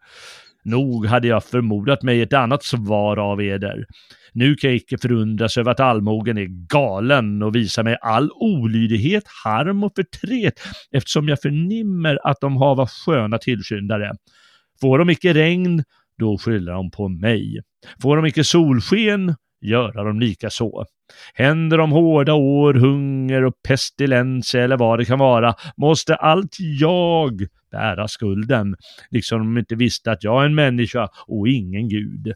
[0.65, 3.87] Nog hade jag förmodat mig ett annat svar av eder.
[4.33, 9.25] Nu kan jag icke förundras över att allmogen är galen och visar mig all olydighet,
[9.45, 10.55] harm och förtret,
[10.91, 14.13] eftersom jag förnimmer att de hava sköna tillskyndare.
[14.81, 15.85] Får de icke regn,
[16.19, 17.61] då skyller de på mig.
[18.03, 20.87] Får de icke solsken, göra de lika så.
[21.35, 27.47] Händer de hårda år, hunger och pestilens eller vad det kan vara, måste allt jag
[27.73, 28.77] bära skulden,
[29.11, 32.33] liksom de inte visste att jag är en människa och ingen gud.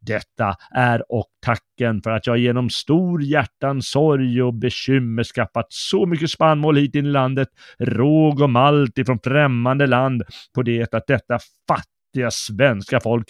[0.00, 6.06] Detta är och tacken för att jag genom stor hjärtans sorg och bekymmer skaffat så
[6.06, 10.22] mycket spannmål hit in i landet, råg och malt ifrån främmande land,
[10.54, 13.28] på det att detta fattiga svenska folk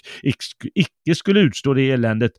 [0.75, 2.33] icke skulle utstå det eländet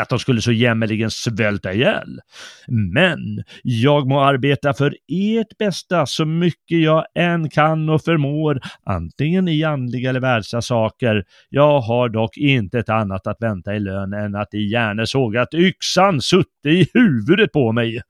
[0.00, 2.20] att de skulle så jämmerligen svälta ihjäl.
[2.66, 9.48] Men jag må arbeta för ert bästa så mycket jag än kan och förmår, antingen
[9.48, 11.24] i andliga eller världsliga saker.
[11.48, 14.74] Jag har dock inte ett annat att vänta i lön än att i
[15.06, 18.00] såg att yxan sutte i huvudet på mig.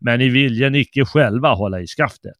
[0.00, 2.32] Men i viljen icke själva hålla i skaftet.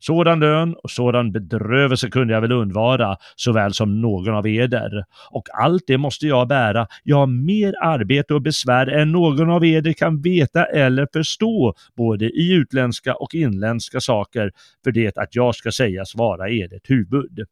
[0.00, 5.04] Sådan lön och sådan bedrövelse kunde jag väl undvara, såväl som någon av eder.
[5.30, 9.64] Och allt det måste jag bära, jag har mer arbete och besvär än någon av
[9.64, 14.52] eder kan veta eller förstå, både i utländska och inländska saker,
[14.84, 17.46] för det att jag ska sägas vara edert huvud.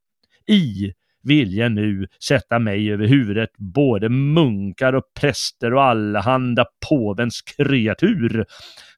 [0.49, 8.45] I vilja nu sätta mig över huvudet både munkar och präster och allehanda påvens kreatur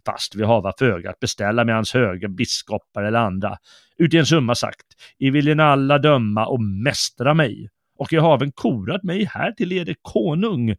[0.07, 3.57] fast vi hava föga att beställa med hans höga biskopar eller andra.
[3.99, 4.87] Uti en summa sagt,
[5.19, 7.69] I viljen alla döma och mästra mig,
[7.99, 10.77] och jag haven korat mig här till eder konung.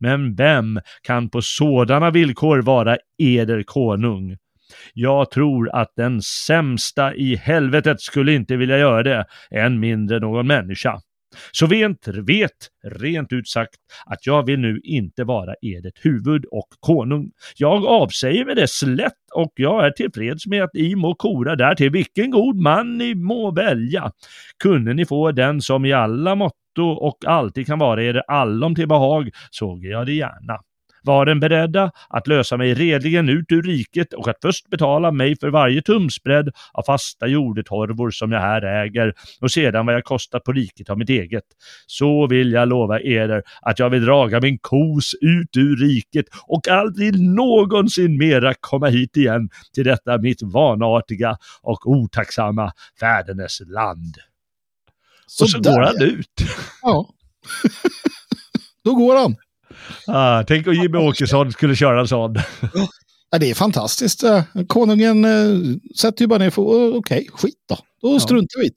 [0.00, 4.36] Men vem kan på sådana villkor vara eder konung?
[4.94, 10.46] Jag tror att den sämsta i helvetet skulle inte vilja göra det, än mindre någon
[10.46, 11.00] människa.
[11.52, 12.50] Så vet, vet
[12.84, 13.74] rent ut sagt
[14.06, 17.30] att jag vill nu inte vara edert huvud och konung.
[17.56, 21.90] Jag avsäger mig det slätt och jag är tillfreds med att I må kora därtill,
[21.90, 24.12] vilken god man ni må välja.
[24.62, 28.88] Kunde ni få den som i alla motto och alltid kan vara er allom till
[28.88, 30.58] behag, såg jag det gärna
[31.06, 35.36] var den beredda att lösa mig redligen ut ur riket och att först betala mig
[35.38, 40.44] för varje tumsbredd av fasta jordetorvor som jag här äger och sedan vad jag kostat
[40.44, 41.44] på riket av mitt eget.
[41.86, 46.68] Så vill jag lova eder att jag vill draga min kos ut ur riket och
[46.68, 54.16] aldrig någonsin mera komma hit igen till detta mitt vanartiga och otacksamma fädernes land.
[55.26, 56.42] Så och så där, går han ut.
[56.82, 57.08] Ja.
[58.84, 59.36] Då går han.
[60.06, 62.36] Ah, tänk om Jimmy Åkesson skulle köra en sån.
[63.30, 64.24] Ja, det är fantastiskt.
[64.24, 67.78] Eh, konungen äh, sätter ju bara ner för okej, okay, skit då.
[68.02, 68.20] Då ja.
[68.20, 68.70] struntar vi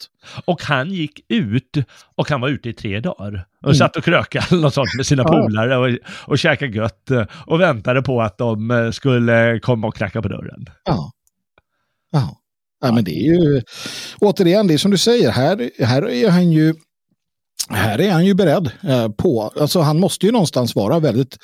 [0.46, 1.78] Och han gick ut
[2.16, 3.46] och han var ute i tre dagar.
[3.62, 3.76] Och mm.
[3.76, 5.30] satt och krökade eller något sånt med sina ja.
[5.30, 10.22] polare och, och käkade gött eh, och väntade på att de skulle komma och knacka
[10.22, 10.66] på dörren.
[10.86, 11.12] Ja.
[12.12, 12.36] Ja.
[12.82, 13.62] Ja, men det är ju
[14.20, 16.74] återigen, det är som du säger, här, här är han ju
[17.70, 21.38] här är han ju beredd eh, på, alltså han måste ju någonstans vara väldigt,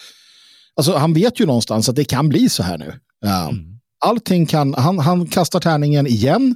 [0.75, 2.87] alltså han vet ju någonstans att det kan bli så här nu.
[3.25, 3.79] Uh, mm.
[4.05, 6.55] Allting kan, han, han kastar tärningen igen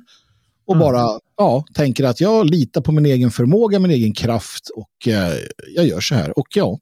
[0.68, 0.86] och mm.
[0.86, 5.38] bara ja, tänker att jag litar på min egen förmåga, min egen kraft och uh,
[5.76, 6.40] jag gör så här.
[6.40, 6.80] Och ja,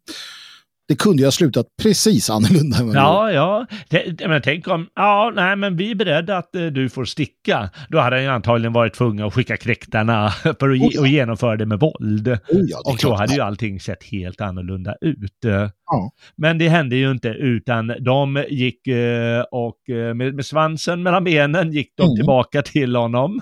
[0.87, 2.77] det kunde ju ha slutat precis annorlunda.
[2.93, 3.65] Ja, ja.
[3.89, 7.69] Det, men tänk om, ja, nej, men vi är beredda att eh, du får sticka.
[7.89, 11.05] Då hade han ju antagligen varit tvungen att skicka kräktarna för att, oh, ja.
[11.07, 12.27] genomföra det med våld.
[12.27, 15.45] Oh, ja, och då hade ju allting sett helt annorlunda ut.
[15.85, 16.11] Ja.
[16.35, 21.23] Men det hände ju inte, utan de gick eh, och eh, med, med svansen mellan
[21.23, 22.15] benen gick de mm.
[22.15, 23.41] tillbaka till honom.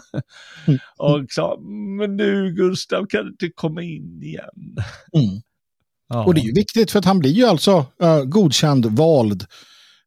[0.67, 0.79] Mm.
[0.97, 1.57] Och sa,
[1.99, 4.75] men nu Gustav kan du inte komma in igen.
[5.13, 5.41] Mm.
[6.07, 6.25] Ja.
[6.25, 9.45] Och det är ju viktigt för att han blir ju alltså uh, godkänd, vald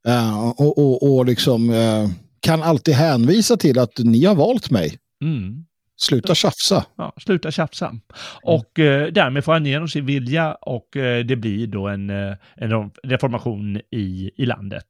[0.08, 4.98] uh, och, och, och liksom uh, kan alltid hänvisa till att ni har valt mig.
[5.24, 5.64] Mm.
[6.00, 6.84] Sluta tjafsa.
[6.96, 7.94] Ja, sluta tjafsa.
[8.42, 12.90] Och eh, därmed får han igenom sin vilja och eh, det blir då en, en
[13.02, 14.86] reformation i, i landet.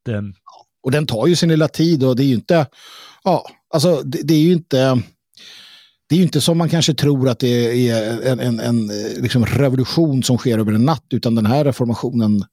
[0.82, 2.66] Och den tar ju sin lilla tid och det är ju inte,
[3.24, 5.02] ja, alltså det, det är ju inte,
[6.08, 8.86] det är ju inte som man kanske tror att det är en, en, en
[9.22, 12.44] liksom revolution som sker över en natt, utan den här reformationen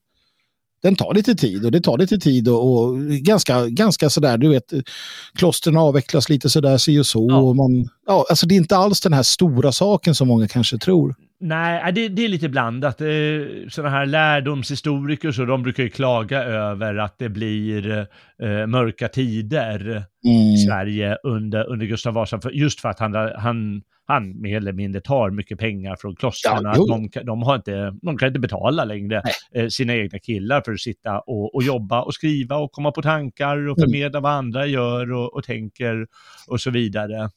[0.85, 4.49] den tar lite tid och det tar lite tid och, och ganska, ganska sådär, du
[4.49, 4.73] vet,
[5.35, 7.27] klostren avvecklas lite sådär, si och så.
[7.29, 7.37] Ja.
[7.37, 10.77] Och man, ja, alltså det är inte alls den här stora saken som många kanske
[10.77, 11.15] tror.
[11.39, 12.97] Nej, det, det är lite blandat.
[13.69, 18.07] Sådana här lärdomshistoriker så de brukar ju klaga över att det blir
[18.41, 19.79] eh, mörka tider
[20.25, 20.53] mm.
[20.53, 25.01] i Sverige under, under Gustav Vasa, just för att han, han han mer eller mindre
[25.01, 26.63] tar mycket pengar från klostren.
[26.63, 29.21] Ja, de, de, har inte, de kan inte betala längre
[29.55, 33.01] eh, sina egna killar för att sitta och, och, jobba och skriva och komma på
[33.01, 34.23] tankar och förmedla mm.
[34.23, 36.07] vad andra gör och, och tänker
[36.47, 37.29] och så vidare.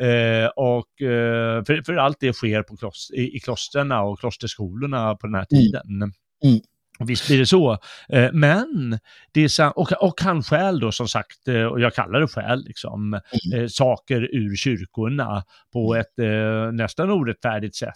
[0.00, 5.14] Eh, och eh, för, för, allt det sker på klost, i, i klostren och klosterskolorna
[5.14, 5.62] på den här mm.
[5.62, 5.96] tiden.
[5.96, 6.12] Mm.
[6.44, 6.60] Mm.
[7.00, 7.78] Visst blir det så.
[8.08, 8.98] Eh, men,
[9.32, 12.64] det är, och, och han stjäl då som sagt, eh, och jag kallar det skäl,
[12.66, 13.62] liksom, mm.
[13.62, 16.00] Eh, saker ur kyrkorna på mm.
[16.00, 17.94] ett nästan orättfärdigt sätt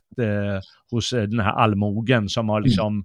[0.91, 2.67] hos den här allmogen som har mm.
[2.69, 3.05] liksom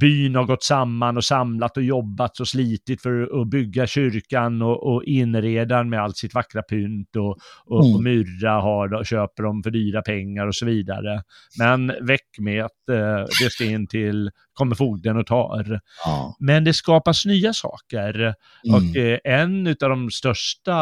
[0.00, 4.94] byn har gått samman och samlat och jobbat och slitit för att bygga kyrkan och,
[4.94, 7.96] och inreda med allt sitt vackra pynt och, och, mm.
[7.96, 11.22] och myrra har köper dem för dyra pengar och så vidare.
[11.58, 15.80] Men väck med att eh, det ska in till, kommer fogden och tar.
[16.04, 16.36] Ja.
[16.40, 18.34] Men det skapas nya saker mm.
[18.74, 20.78] och eh, en av de största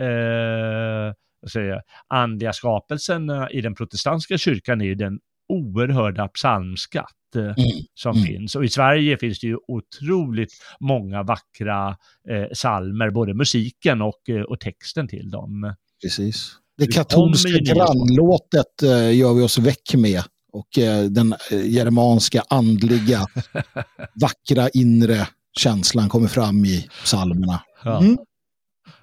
[0.00, 1.12] eh,
[1.52, 5.18] säga, andliga skapelserna i den protestantiska kyrkan är den
[5.48, 7.84] oerhörda psalmskatt Eh, mm.
[7.94, 8.26] som mm.
[8.26, 8.54] finns.
[8.54, 11.88] Och i Sverige finns det ju otroligt många vackra
[12.30, 15.74] eh, salmer, både musiken och, eh, och texten till dem.
[16.02, 16.52] Precis.
[16.78, 20.22] Det katolska grannlåtet eh, gör vi oss väck med
[20.52, 23.26] och eh, den eh, germanska andliga
[24.20, 25.28] vackra inre
[25.58, 27.60] känslan kommer fram i psalmerna.
[27.84, 28.18] Mm.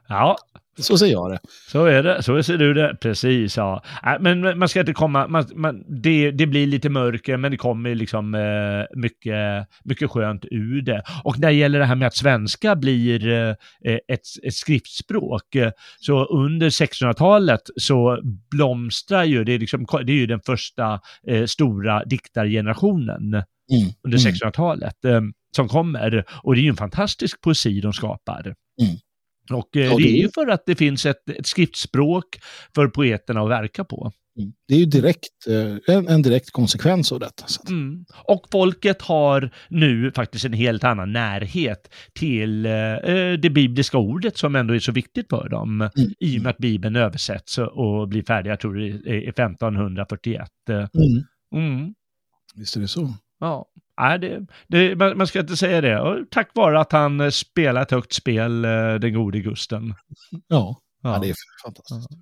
[0.07, 0.37] Ja.
[0.50, 0.50] ja,
[0.81, 1.39] så ser jag det.
[1.67, 3.83] Så är det, så ser du det, precis ja.
[4.05, 7.57] Äh, men man ska inte komma, man, man, det, det blir lite mörker men det
[7.57, 11.03] kommer liksom eh, mycket, mycket skönt ur det.
[11.23, 13.55] Och när det gäller det här med att svenska blir eh,
[14.07, 18.19] ett, ett skriftspråk, eh, så under 1600-talet så
[18.51, 23.91] blomstrar ju, det är, liksom, det är ju den första eh, stora diktargenerationen mm.
[24.03, 25.15] under 1600-talet mm.
[25.15, 26.25] eh, som kommer.
[26.43, 28.55] Och det är ju en fantastisk poesi de skapar.
[28.81, 28.95] Mm.
[29.53, 32.25] Och eh, det är ju för att det finns ett, ett skriftspråk
[32.75, 34.11] för poeterna att verka på.
[34.37, 34.53] Mm.
[34.67, 37.45] Det är ju direkt, eh, en, en direkt konsekvens av detta.
[37.69, 38.05] Mm.
[38.23, 44.37] Och folket har nu faktiskt en helt annan närhet till eh, eh, det bibliska ordet
[44.37, 45.81] som ändå är så viktigt för dem.
[45.81, 46.13] Mm.
[46.19, 50.49] I och med att Bibeln översätts och blir färdig, jag tror det är 1541.
[50.67, 51.23] Mm.
[51.55, 51.93] Mm.
[52.55, 53.13] Visst är det så.
[53.41, 53.65] Ja.
[54.01, 55.99] Nej, det, det, man, ska inte säga det.
[55.99, 59.93] Och tack vare att han eh, spelar ett högt spel, eh, den gode Gusten.
[60.31, 61.13] Ja, ja.
[61.13, 62.07] ja det är fantastiskt.
[62.09, 62.17] Ja.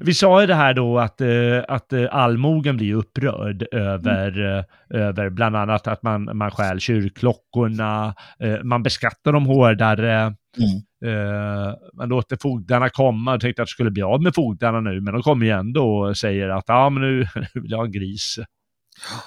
[0.00, 1.28] Vi sa ju det här då att, eh,
[1.68, 4.64] att allmogen blir upprörd över, mm.
[4.90, 8.14] över bland annat att man, man stjäl kyrkklockorna,
[8.62, 10.20] man beskattar dem hårdare.
[10.20, 11.74] Mm.
[11.94, 15.14] Man låter fogdarna komma och tänkte att det skulle bli av med fogdarna nu, men
[15.14, 18.38] de kommer ju ändå och säger att ja, men nu vill jag ha en gris.
[18.38, 19.20] Ja,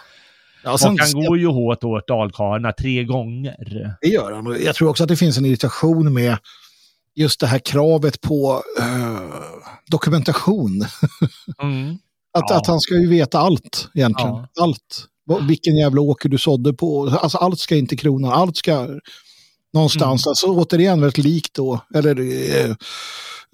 [0.76, 3.56] sen, och han går ju hårt åt dalkarlarna tre gånger.
[4.02, 4.58] Det gör han.
[4.66, 6.38] Jag tror också att det finns en irritation med
[7.16, 9.20] just det här kravet på uh,
[9.92, 10.86] dokumentation.
[11.62, 11.98] Mm.
[12.34, 12.58] att, ja.
[12.58, 14.32] att han ska ju veta allt egentligen.
[14.32, 14.48] Ja.
[14.62, 15.08] Allt.
[15.48, 17.08] Vilken jävla åker du sådde på.
[17.10, 18.32] Alltså allt ska inte kronan.
[18.32, 18.88] Allt ska
[19.74, 20.26] någonstans.
[20.26, 20.32] Mm.
[20.32, 21.80] Alltså återigen väldigt likt då.
[21.96, 22.76] Eller uh,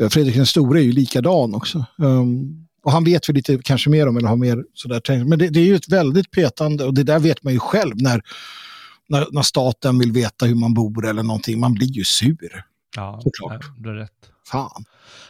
[0.09, 1.85] Fredrik den store är ju likadan också.
[1.97, 5.27] Um, och han vet väl lite kanske mer om eller har mer sådär tänkt.
[5.27, 7.93] Men det, det, är ju ett väldigt petande och det där vet man ju själv
[7.95, 8.21] när,
[9.09, 11.59] när, när, staten vill veta hur man bor eller någonting.
[11.59, 12.63] Man blir ju sur.
[12.95, 13.65] Ja, Såklart.
[13.77, 14.11] du har rätt.
[14.51, 14.85] Fan.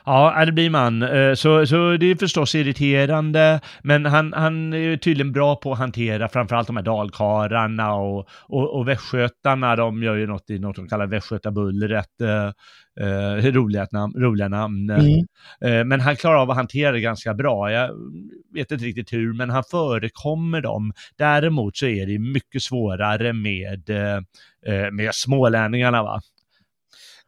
[0.05, 1.03] Ja, det blir man.
[1.03, 5.77] Eh, så, så det är förstås irriterande, men han, han är tydligen bra på att
[5.77, 9.75] hantera framförallt de här dalkarlarna och, och, och västgötarna.
[9.75, 12.21] De gör ju något i något de kallar västgötabullret.
[12.99, 14.89] Eh, roliga, namn, roliga namn.
[14.89, 15.19] Mm.
[15.61, 17.71] Eh, men han klarar av att hantera det ganska bra.
[17.71, 17.89] Jag
[18.53, 20.93] vet inte riktigt hur, men han förekommer dem.
[21.17, 24.15] Däremot så är det mycket svårare med, eh,
[24.75, 26.03] eh med smålänningarna.
[26.03, 26.21] Va?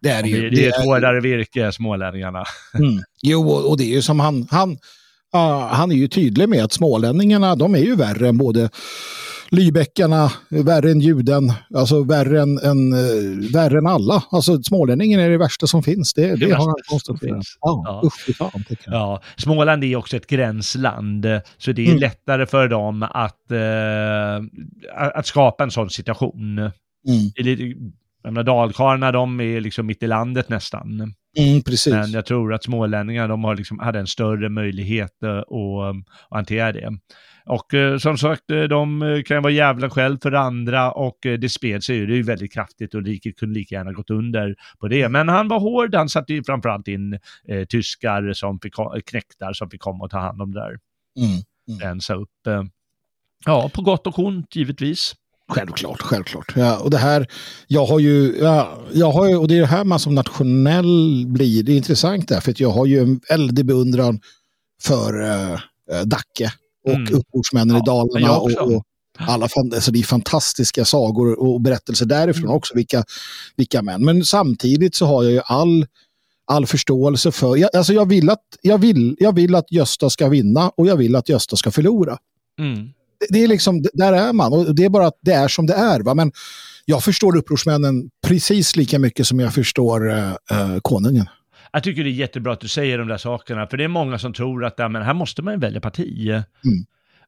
[0.02, 0.50] Det är det ju.
[0.50, 2.44] Det är ett hårdare virke, smålänningarna.
[2.80, 3.04] Mm.
[3.22, 4.72] Jo, och det är ju som han, han,
[5.36, 8.70] uh, han är ju tydlig med att smålänningarna, de är ju värre än både
[9.52, 14.24] Lybäckarna, värre än juden, alltså värre än, än, uh, värre än alla.
[14.32, 16.14] Alltså smålänningen är det värsta som finns.
[16.14, 17.44] Det, det, det har han konstaterat.
[17.62, 18.02] Ja, ja.
[18.06, 19.22] Usch, fan, ja.
[19.38, 21.26] Småland är också ett gränsland,
[21.58, 22.00] så det är mm.
[22.00, 24.48] lättare för dem att, uh,
[25.16, 26.72] att skapa en sån situation.
[27.08, 28.46] Mm.
[28.46, 31.14] Dalkarlarna, de är liksom mitt i landet nästan.
[31.38, 31.94] Mm, precis.
[31.94, 35.96] Men jag tror att smålänningar, de har liksom, hade en större möjlighet att, att
[36.30, 36.98] hantera det.
[37.46, 41.50] Och eh, som sagt, eh, de eh, kan vara jävla själv för andra och det
[41.50, 44.56] spred sig ju, det är ju väldigt kraftigt och riket kunde lika gärna gått under
[44.80, 45.10] på det.
[45.10, 48.74] Men han var hård, han satte ju framförallt in eh, tyskar som fick,
[49.06, 50.78] knäktar som fick komma och ta hand om det där.
[51.20, 51.80] Mm, mm.
[51.80, 52.48] Rensa upp.
[52.48, 52.64] Eh,
[53.46, 55.16] ja, på gott och ont givetvis.
[55.48, 56.54] Självklart, självklart.
[56.56, 57.28] Ja, och det här,
[57.68, 61.26] jag har ju, ja, jag har ju, och det är det här man som nationell
[61.28, 64.20] blir, det är intressant därför att jag har ju en väldig beundran
[64.82, 65.60] för uh,
[66.06, 66.54] Dacke
[66.86, 67.14] och mm.
[67.14, 68.38] uppbordsmännen ja, i Dalarna.
[68.38, 68.84] Och, och,
[69.18, 72.56] alla, alltså det är fantastiska sagor och berättelser därifrån mm.
[72.56, 73.04] också, vilka,
[73.56, 74.06] vilka män.
[74.06, 75.86] Men samtidigt så har jag ju all,
[76.48, 80.30] all förståelse för, jag, alltså jag vill, att, jag, vill, jag vill att Gösta ska
[80.30, 82.18] vinna och jag vill att Gösta ska förlora.
[82.60, 82.90] Mm
[83.30, 85.74] det är liksom, där är man och det är bara att det är som det
[85.74, 86.00] är.
[86.00, 86.14] Va?
[86.14, 86.32] Men
[86.86, 90.34] jag förstår upprorsmännen precis lika mycket som jag förstår äh,
[90.82, 91.26] konungen.
[91.74, 94.20] Jag tycker det är jättebra att du säger de där sakerna, för det är många
[94.20, 96.30] som tror att ja, men här måste man välja parti.
[96.30, 96.46] Mm.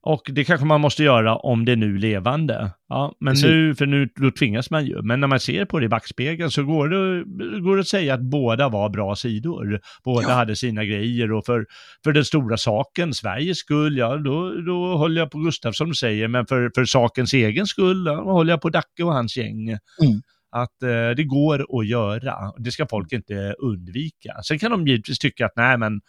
[0.02, 2.72] Och det kanske man måste göra om det är nu levande.
[2.90, 3.46] Ja, men Precis.
[3.46, 5.02] nu, för nu då tvingas man ju.
[5.02, 7.24] Men när man ser på det i backspegeln så går det,
[7.60, 9.82] går det att säga att båda var bra sidor.
[10.04, 10.34] Båda ja.
[10.34, 11.66] hade sina grejer och för,
[12.04, 15.96] för den stora saken, Sveriges skull, ja då, då håller jag på Gustaf som du
[15.96, 19.38] säger, men för, för sakens egen skull, ja, då håller jag på Dacke och hans
[19.38, 19.70] gäng.
[19.70, 20.22] Mm
[20.52, 22.36] att eh, det går att göra.
[22.58, 24.42] Det ska folk inte undvika.
[24.44, 26.02] Sen kan de givetvis tycka att nej men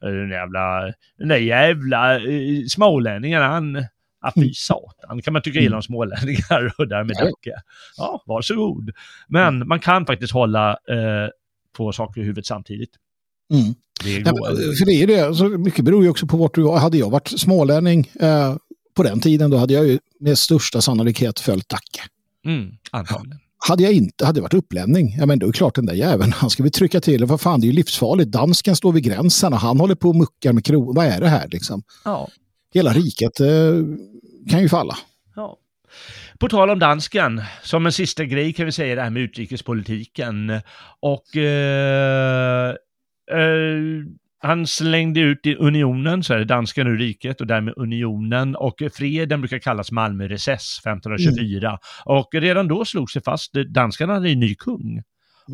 [0.00, 3.76] den jävla, den där jävla uh, smålänningen, han,
[4.20, 4.54] ah, fy mm.
[4.54, 5.82] satan, kan man tycka illa om mm.
[5.82, 7.62] smålänningar och därmed Dacke.
[7.96, 8.90] Ja, varsågod.
[9.28, 9.68] Men mm.
[9.68, 11.30] man kan faktiskt hålla eh,
[11.76, 12.90] två saker i huvudet samtidigt.
[13.52, 13.74] Mm.
[14.04, 14.48] Det går.
[14.48, 17.10] Ja, för det är det, alltså, mycket beror ju också på vart du Hade jag
[17.10, 18.56] varit smålänning eh,
[18.94, 22.02] på den tiden, då hade jag ju med största sannolikhet följt Dacke.
[22.44, 23.38] Mm, antagligen.
[23.68, 25.94] Hade jag inte, hade det varit upplämning, ja men då är det klart den där
[25.94, 29.04] jäveln, han ska vi trycka till, vad fan det är ju livsfarligt, dansken står vid
[29.04, 31.82] gränsen och han håller på och muckar med kronor, vad är det här liksom?
[32.04, 32.28] Ja.
[32.74, 33.46] Hela riket eh,
[34.50, 34.96] kan ju falla.
[35.36, 35.58] Ja.
[36.38, 40.60] På tal om dansken, som en sista grej kan vi säga det här med utrikespolitiken.
[41.00, 42.70] Och eh,
[43.30, 43.76] eh,
[44.38, 48.82] han slängde ut i unionen, så är det danskan ur riket och därmed unionen och
[48.92, 51.68] freden brukar kallas Malmörecess 1524.
[51.68, 51.78] Mm.
[52.04, 55.02] Och redan då slog sig fast, danskarna hade en ny kung.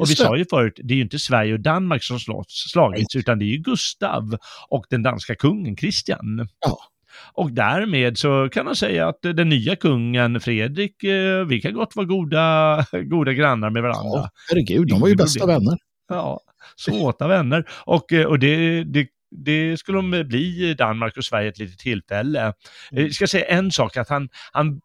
[0.00, 3.16] och vi sa ju förut, det är ju inte Sverige och Danmark som slåss, slagits,
[3.16, 4.36] utan det är ju Gustav
[4.68, 6.48] och den danska kungen Kristian.
[6.66, 6.78] Ja.
[7.32, 11.96] Och därmed så kan man säga att den nya kungen Fredrik, eh, vi kan gott
[11.96, 14.18] vara goda, goda grannar med varandra.
[14.18, 15.78] Ja, herregud, de var ju bästa vänner.
[16.08, 16.40] Ja,
[16.76, 17.64] såta vänner.
[17.84, 21.78] Och, eh, och det, det, det skulle de bli i Danmark och Sverige ett litet
[21.78, 22.40] tillfälle.
[22.40, 22.52] Eh,
[22.92, 23.04] mm.
[23.04, 24.80] Jag ska säga en sak, att han, han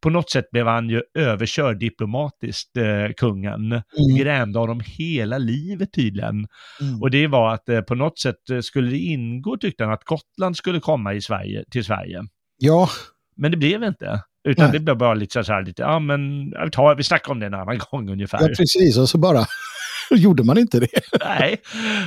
[0.00, 3.72] på något sätt blev han ju överkörd diplomatiskt, eh, kungen.
[3.72, 3.82] Mm.
[4.18, 6.46] Grämde honom hela livet tydligen.
[6.80, 7.02] Mm.
[7.02, 10.04] Och det var att eh, på något sätt eh, skulle det ingå, tyckte han, att
[10.04, 12.24] Gotland skulle komma i Sverige, till Sverige.
[12.58, 12.88] Ja.
[13.36, 14.22] Men det blev inte.
[14.48, 14.72] Utan Nej.
[14.72, 16.52] det blev bara lite så här, lite, ja men
[16.96, 18.38] vi snackar om det en annan gång ungefär.
[18.40, 19.46] Ja, precis, och så bara
[20.16, 20.88] gjorde man inte det.
[21.24, 21.60] Nej,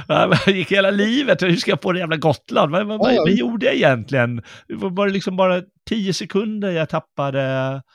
[0.08, 2.72] jag gick hela livet, hur ska jag få det jävla Gotland?
[2.72, 4.36] Vad, vad, vad, vad gjorde jag egentligen?
[4.68, 7.42] Det var liksom bara tio sekunder jag tappade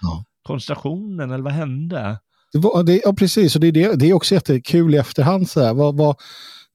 [0.00, 0.24] ja.
[0.42, 2.18] koncentrationen, eller vad hände?
[2.52, 5.48] Det var, det, ja, precis, och det, det, det är också jättekul i efterhand.
[5.48, 6.16] Så här, vad, vad,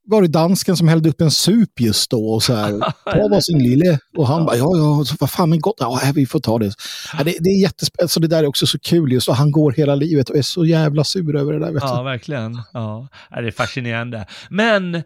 [0.06, 2.72] var det dansken som hällde upp en sup just då och så här,
[3.12, 4.00] ta varsin lille.
[4.18, 6.74] Och han bara, ja, ja, vad fan men gott, ja, vi får ta det.
[7.18, 9.52] Ja, det, det är jättespännande, så det där är också så kul just, och han
[9.52, 11.74] går hela livet och är så jävla sur över det där.
[11.82, 12.04] Ja, du.
[12.04, 12.62] verkligen.
[12.74, 14.26] Ja, det är fascinerande.
[14.50, 15.02] Men eh,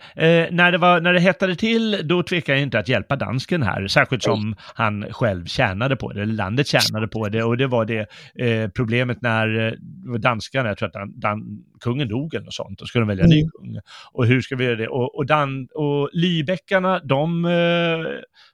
[0.52, 3.88] när, det var, när det hettade till, då tvekade jag inte att hjälpa dansken här,
[3.88, 8.00] särskilt som han själv tjänade på det, landet tjänade på det, och det var det
[8.46, 12.80] eh, problemet när eh, danskarna, jag tror att dan, dan, kungen dog eller något sånt,
[12.80, 13.38] då ska de välja mm.
[13.38, 13.80] ny kung.
[14.12, 14.88] Och hur ska vi göra det?
[14.88, 18.00] Och, och, Dan, och Lybäckarna, de, eh,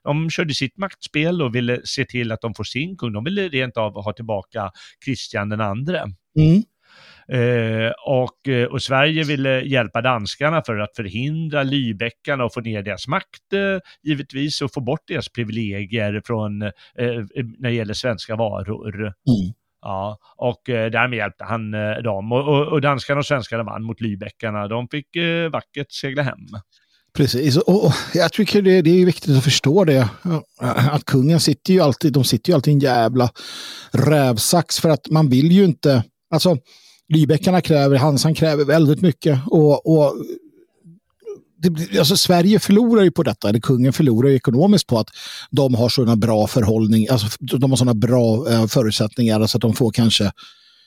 [0.04, 3.12] de körde sitt maktspel och ville se till att de får sin kung.
[3.12, 4.70] De ville rent av ha tillbaka
[5.04, 6.02] Kristian den andre.
[6.38, 6.62] Mm.
[7.28, 12.82] Eh, och, eh, och Sverige ville hjälpa danskarna för att förhindra Lybäckarna och få ner
[12.82, 18.36] deras makt eh, givetvis och få bort deras privilegier från, eh, när det gäller svenska
[18.36, 19.00] varor.
[19.00, 19.52] Mm.
[19.84, 22.32] Ja, och eh, därmed hjälpte han eh, dem.
[22.32, 24.68] Och, och, och danskarna och svenskarna vann mot Lybeckarna.
[24.68, 26.38] De fick eh, vackert segla hem.
[27.16, 30.08] Precis, och, jag tycker det, det, är viktigt att förstå det.
[30.90, 33.30] Att kungen sitter ju alltid, de sitter ju alltid i en jävla
[33.92, 36.56] rävsax för att man vill ju inte, alltså
[37.08, 40.14] Lybeckarna kräver, Hansan kräver väldigt mycket och, och
[41.68, 45.08] det, alltså Sverige förlorar ju på detta, eller kungen förlorar ju ekonomiskt på att
[45.50, 49.72] de har sådana bra förhållning, alltså de har sådana bra eh, förutsättningar så att de
[49.72, 50.32] får kanske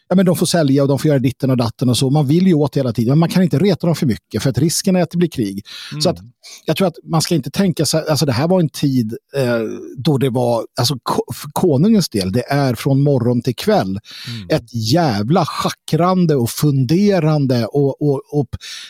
[0.09, 2.09] ja, men de får sälja och de får göra ditten och datten och så.
[2.09, 4.49] Man vill ju åt hela tiden, men man kan inte reta dem för mycket för
[4.49, 5.65] att risken är att det blir krig.
[5.91, 6.01] Mm.
[6.01, 6.17] Så att,
[6.65, 9.61] jag tror att man ska inte tänka sig, alltså det här var en tid eh,
[9.97, 10.97] då det var, alltså
[11.33, 14.47] för konungens del, det är från morgon till kväll mm.
[14.49, 18.47] ett jävla schackrande och funderande och, och, och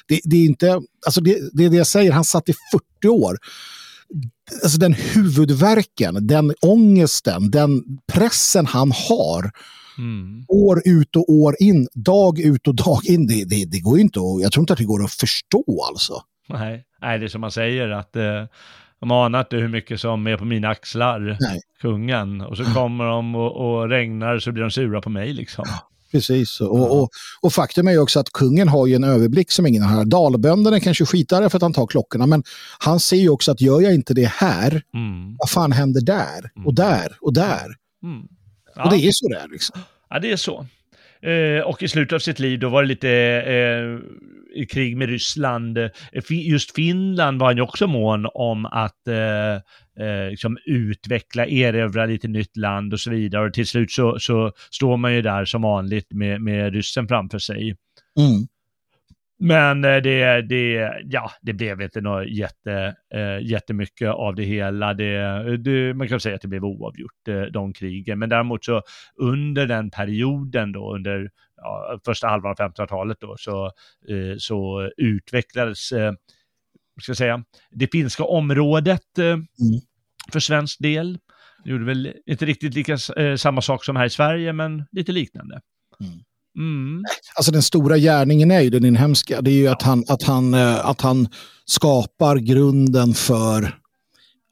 [0.08, 2.54] det, det, är inte, alltså det, det är det jag säger, han satt i
[3.02, 3.38] 40 år
[4.64, 9.52] alltså den huvudverken, den ångesten, den pressen han har
[9.98, 10.46] Mm.
[10.48, 13.28] År ut och år in, dag ut och dag in.
[13.28, 16.14] Det, det, det går inte att, jag tror inte att det går att förstå alltså.
[16.50, 18.44] Nej, Nej det är som man säger att eh,
[19.00, 21.62] de anar inte hur mycket som är på mina axlar, Nej.
[21.82, 22.42] kungen.
[22.42, 25.66] Och så kommer de och, och regnar så blir de sura på mig liksom.
[26.12, 27.10] Precis, och, och,
[27.42, 30.06] och, faktum är ju också att kungen har ju en överblick som ingen har.
[30.06, 32.44] Dalbönderna kanske skitare för att han tar klockorna, men
[32.80, 35.36] han ser ju också att gör jag inte det här, mm.
[35.40, 36.76] vad fan händer där och mm.
[36.76, 37.76] där och där?
[38.04, 38.28] Mm.
[38.78, 38.84] Ja.
[38.84, 39.80] Och det är så där liksom.
[40.10, 40.66] Ja, det är så.
[41.22, 45.78] Eh, och i slutet av sitt liv då var det lite eh, krig med Ryssland.
[45.78, 45.92] Eh,
[46.30, 49.54] just Finland var han ju också mån om att eh,
[50.06, 53.48] eh, liksom utveckla, erövra lite nytt land och så vidare.
[53.48, 57.40] Och till slut så, så står man ju där som vanligt med, med ryssen framför
[57.40, 57.76] sig.
[58.20, 58.48] Mm.
[59.40, 64.94] Men eh, det, det, ja, det blev inte något jätte, äh, jättemycket av det hela.
[64.94, 68.20] Det, det, man kan säga att det blev oavgjort, äh, de krigen.
[68.20, 68.82] Men däremot så
[69.16, 73.66] under den perioden då, under ja, första halvan av 1500-talet då, så,
[74.10, 76.14] äh, så utvecklades, äh,
[77.02, 79.48] ska jag säga, det finska området mm.
[80.32, 81.20] för svensk del.
[81.64, 82.98] Det gjorde väl inte riktigt lika
[83.38, 85.62] samma sak som här i Sverige, men lite liknande.
[86.00, 86.20] Mm.
[86.58, 87.04] Mm.
[87.36, 89.42] Alltså den stora gärningen är ju den inhemska.
[89.42, 91.28] Det är ju att han, att han, eh, att han
[91.66, 93.80] skapar grunden för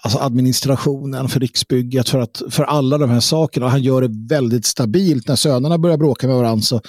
[0.04, 3.70] alltså administrationen, för riksbygget, för, att, för alla de här sakerna.
[3.70, 5.28] Han gör det väldigt stabilt.
[5.28, 6.82] När sönerna börjar bråka med varandra så,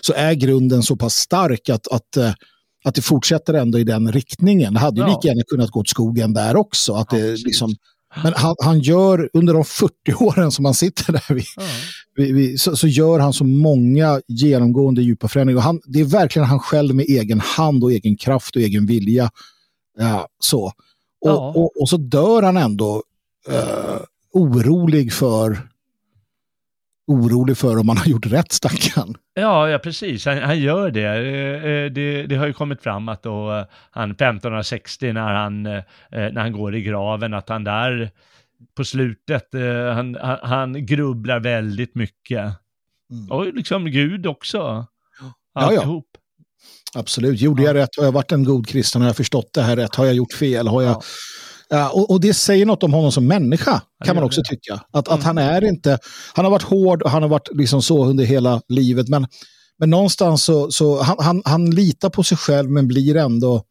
[0.00, 2.32] så är grunden så pass stark att, att, eh,
[2.84, 4.74] att det fortsätter ändå i den riktningen.
[4.74, 5.08] Det hade ju ja.
[5.08, 6.92] lika gärna kunnat gå åt skogen där också.
[6.92, 7.74] Att det, liksom,
[8.22, 11.70] men han, han, gör, under de 40 åren som han sitter där, vi, mm.
[12.14, 15.60] vi, vi, så, så, gör han så många genomgående djupa förändringar.
[15.60, 19.30] Han, det är verkligen han själv med egen hand och egen kraft och egen vilja.
[19.98, 20.64] Ja, så.
[20.64, 20.72] Och,
[21.20, 21.52] ja.
[21.56, 23.02] och, och, så dör han ändå
[23.48, 24.00] uh,
[24.32, 25.68] orolig för
[27.06, 29.16] orolig för om man har gjort rätt stackarn.
[29.34, 30.26] Ja, ja precis.
[30.26, 31.06] Han, han gör det.
[31.06, 32.26] Eh, eh, det.
[32.26, 32.36] det.
[32.36, 36.82] har ju kommit fram att då eh, han 1560 när han, när han går i
[36.82, 38.10] graven, att han där
[38.76, 39.48] på slutet,
[39.94, 42.44] han, han grubblar väldigt mycket.
[43.10, 43.30] Mm.
[43.30, 44.86] Och liksom Gud också.
[45.54, 46.06] Alltihop.
[46.12, 46.18] Ja,
[46.94, 47.00] ja.
[47.00, 47.40] Absolut.
[47.40, 47.96] Gjorde jag rätt?
[47.96, 49.02] Har jag varit en god kristen?
[49.02, 49.94] Har jag förstått det här rätt?
[49.94, 50.68] Har jag gjort fel?
[50.68, 51.02] Har jag...
[51.74, 54.80] Ja, och, och, det säger något om honom som människa, kan man också tycka.
[54.90, 55.54] Att, att han mm.
[55.54, 55.98] är inte,
[56.34, 59.26] han har varit hård och han har varit liksom så under hela livet, men,
[59.78, 63.64] men någonstans så, så han, han, han litar på sig själv men blir ändå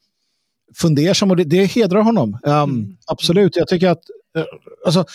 [0.75, 2.37] fundersam och det, det hedrar honom.
[2.43, 2.97] Um, mm.
[3.05, 4.03] Absolut, jag tycker att
[4.37, 4.43] uh,
[4.85, 5.05] alltså,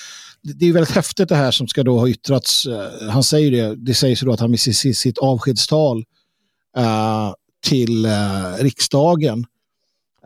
[0.43, 2.67] det är väldigt häftigt det här som ska då ha yttrats.
[2.67, 5.99] Uh, han säger det, det sägs då att han i sitt, sitt avskedstal
[6.79, 7.33] uh,
[7.67, 8.09] till
[8.59, 9.47] riksdagen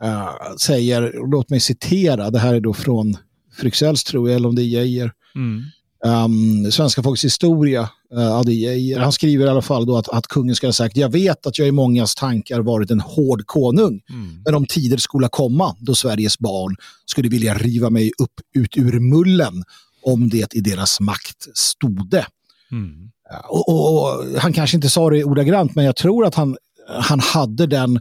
[0.03, 3.17] uh, säger, låt mig citera, det här är då från
[3.53, 5.11] Fryxells tror jag, eller om det är Geijer.
[5.35, 5.63] Mm.
[6.05, 8.99] Um, Svenska folks historia, uh, Adi Geijer.
[8.99, 11.59] Han skriver i alla fall då att, att kungen ska ha sagt, jag vet att
[11.59, 14.41] jag i mångas tankar varit en hård konung, mm.
[14.45, 16.75] men om tider skulle komma då Sveriges barn
[17.05, 19.63] skulle vilja riva mig upp ut ur mullen
[20.03, 22.25] om det i deras makt stode.
[22.71, 23.11] Mm.
[23.49, 26.57] Och, och, och, han kanske inte sa det ordagrant, men jag tror att han,
[26.87, 27.99] han hade den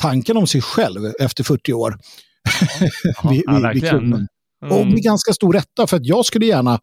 [0.00, 1.98] tanken om sig själv efter 40 år.
[3.22, 4.26] Ja, vid, ja, vid, mm.
[4.70, 6.80] Och med ganska stor rätta, för att jag skulle gärna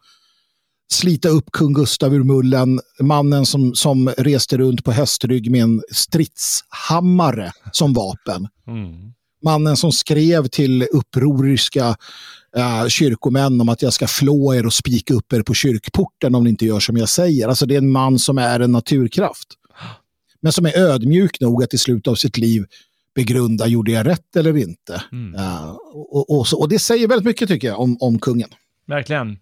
[0.92, 2.80] slita upp kung Gustav ur mullen.
[3.00, 8.48] Mannen som, som reste runt på hästrygg med en stridshammare som vapen.
[8.68, 9.14] Mm.
[9.44, 11.96] Mannen som skrev till upproriska
[12.58, 16.44] uh, kyrkomän om att jag ska flå er och spika upp er på kyrkporten om
[16.44, 17.48] ni inte gör som jag säger.
[17.48, 19.48] Alltså det är en man som är en naturkraft.
[20.42, 22.66] Men som är ödmjuk nog att i slutet av sitt liv
[23.18, 25.04] begrunda, gjorde jag rätt eller inte?
[25.12, 25.36] Mm.
[25.36, 28.50] Uh, och, och, så, och, det säger väldigt mycket tycker jag om, om kungen.
[28.88, 29.40] Verkligen.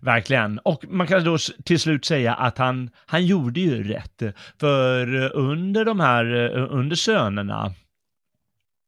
[0.00, 0.58] Verkligen.
[0.58, 4.22] Och man kan då till slut säga att han, han gjorde ju rätt.
[4.60, 6.24] För under de här,
[6.56, 7.74] under sönerna,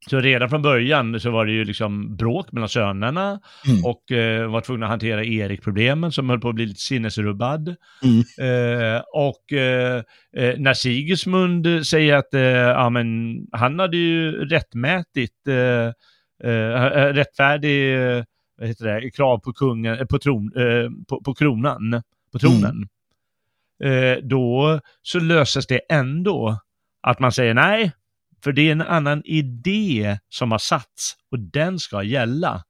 [0.06, 3.85] så redan från början så var det ju liksom bråk mellan sönerna mm.
[3.85, 7.77] och eh, var tvungna att hantera Erik-problemen som höll på att bli lite sinnesrubbad.
[8.05, 8.18] Mm.
[8.39, 10.02] Eh, och eh,
[10.36, 15.93] eh när Sigismund säger att eh, ja, men, han hade ju rättmätigt, eh,
[17.12, 17.97] rättfärdig
[18.59, 20.51] vad heter det, krav på, kungen, på, tron,
[21.09, 22.02] på, på kronan,
[22.32, 22.89] på tronen.
[23.85, 24.28] Mm.
[24.28, 26.60] då så löses det ändå
[27.02, 27.93] att man säger nej,
[28.45, 32.65] för det är en annan idé som har satts och den ska gälla.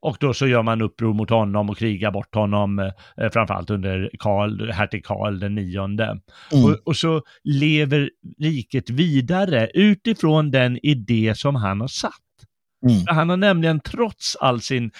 [0.00, 4.10] Och då så gör man uppror mot honom och krigar bort honom, eh, framförallt under
[4.18, 6.04] Karl, hertig Karl den nionde.
[6.04, 6.64] Mm.
[6.64, 12.12] Och, och, så lever riket vidare utifrån den idé som han har satt.
[12.88, 13.04] Mm.
[13.06, 14.90] Han har nämligen trots all sin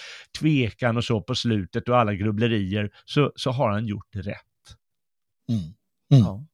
[0.41, 4.37] tvekan och så på slutet och alla grubblerier så, så har han gjort rätt.
[5.49, 5.61] Mm.
[5.61, 6.25] mm.
[6.25, 6.45] Ja.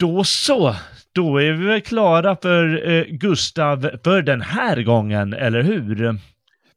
[0.00, 0.76] Då så,
[1.14, 6.18] då är vi väl klara för eh, Gustav för den här gången, eller hur?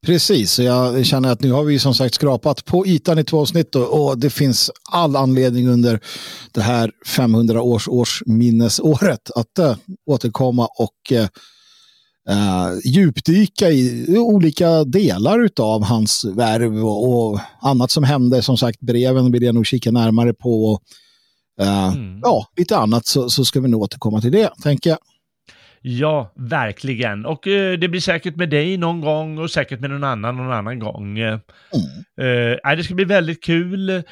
[0.06, 3.76] Precis, jag känner att nu har vi som sagt skrapat på ytan i två avsnitt
[3.76, 6.00] och, och det finns all anledning under
[6.52, 9.76] det här 500 års årsminnesåret att äh,
[10.06, 11.28] återkomma och äh,
[12.86, 18.42] djupdyka i olika delar av hans värv och, och, annat som hände.
[18.42, 20.66] Som sagt, breven vill jag nog kika närmare på.
[20.66, 20.82] Och,
[21.62, 22.20] Uh, mm.
[22.24, 25.00] Ja, lite annat så, så ska vi nog återkomma till det, tänker jag.
[25.86, 27.26] Ja, verkligen.
[27.26, 30.52] Och eh, det blir säkert med dig någon gång och säkert med någon annan någon
[30.52, 31.20] annan gång.
[31.20, 31.40] Mm.
[32.64, 34.04] Eh, det ska bli väldigt kul.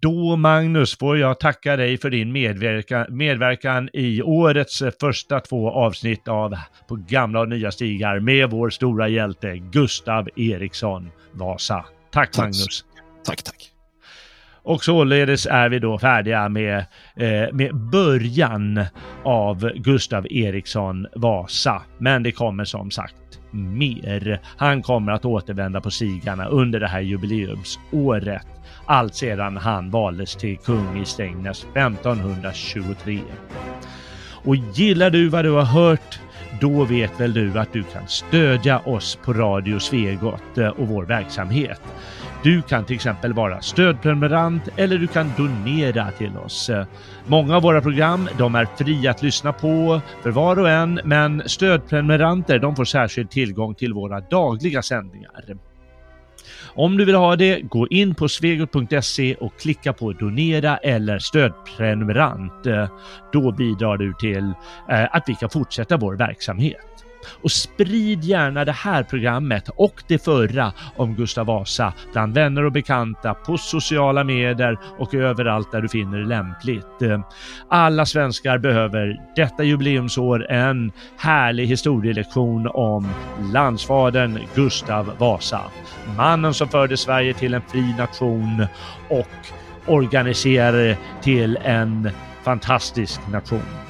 [0.00, 6.28] Då, Magnus, får jag tacka dig för din medverkan, medverkan i årets första två avsnitt
[6.28, 6.54] av
[6.88, 11.84] På gamla och nya stigar med vår stora hjälte Gustav Eriksson Vasa.
[12.12, 12.38] Tack, tack.
[12.38, 12.84] Magnus.
[13.24, 13.77] Tack, tack.
[14.68, 16.78] Och således är vi då färdiga med,
[17.16, 18.84] eh, med början
[19.24, 21.82] av Gustav Eriksson Vasa.
[21.98, 24.40] Men det kommer som sagt mer.
[24.56, 28.46] Han kommer att återvända på sigarna under det här jubileumsåret.
[28.86, 33.20] Allt sedan han valdes till kung i Strängnäs 1523.
[34.44, 36.20] Och gillar du vad du har hört
[36.60, 41.04] då vet väl du att du kan stödja oss på Radio Svegot eh, och vår
[41.04, 41.80] verksamhet.
[42.48, 46.70] Du kan till exempel vara stödprenumerant eller du kan donera till oss.
[47.26, 51.42] Många av våra program de är fria att lyssna på för var och en, men
[51.46, 55.44] stödprenumeranter de får särskild tillgång till våra dagliga sändningar.
[56.74, 62.66] Om du vill ha det, gå in på svegot.se och klicka på donera eller stödprenumerant.
[63.32, 64.52] Då bidrar du till
[64.90, 66.97] eh, att vi kan fortsätta vår verksamhet.
[67.42, 72.72] Och sprid gärna det här programmet och det förra om Gustav Vasa bland vänner och
[72.72, 76.86] bekanta på sociala medier och överallt där du finner det lämpligt.
[77.68, 83.08] Alla svenskar behöver detta jubileumsår en härlig historielektion om
[83.52, 85.60] landsfadern Gustav Vasa.
[86.16, 88.66] Mannen som förde Sverige till en fri nation
[89.08, 89.28] och
[89.86, 92.10] organiserade till en
[92.42, 93.87] fantastisk nation.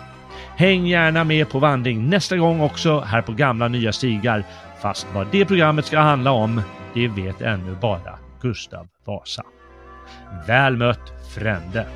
[0.58, 4.44] Häng gärna med på vandring nästa gång också här på gamla nya stigar.
[4.82, 6.62] Fast vad det programmet ska handla om,
[6.94, 9.42] det vet ännu bara Gustav Vasa.
[10.46, 11.86] Väl mött Frände!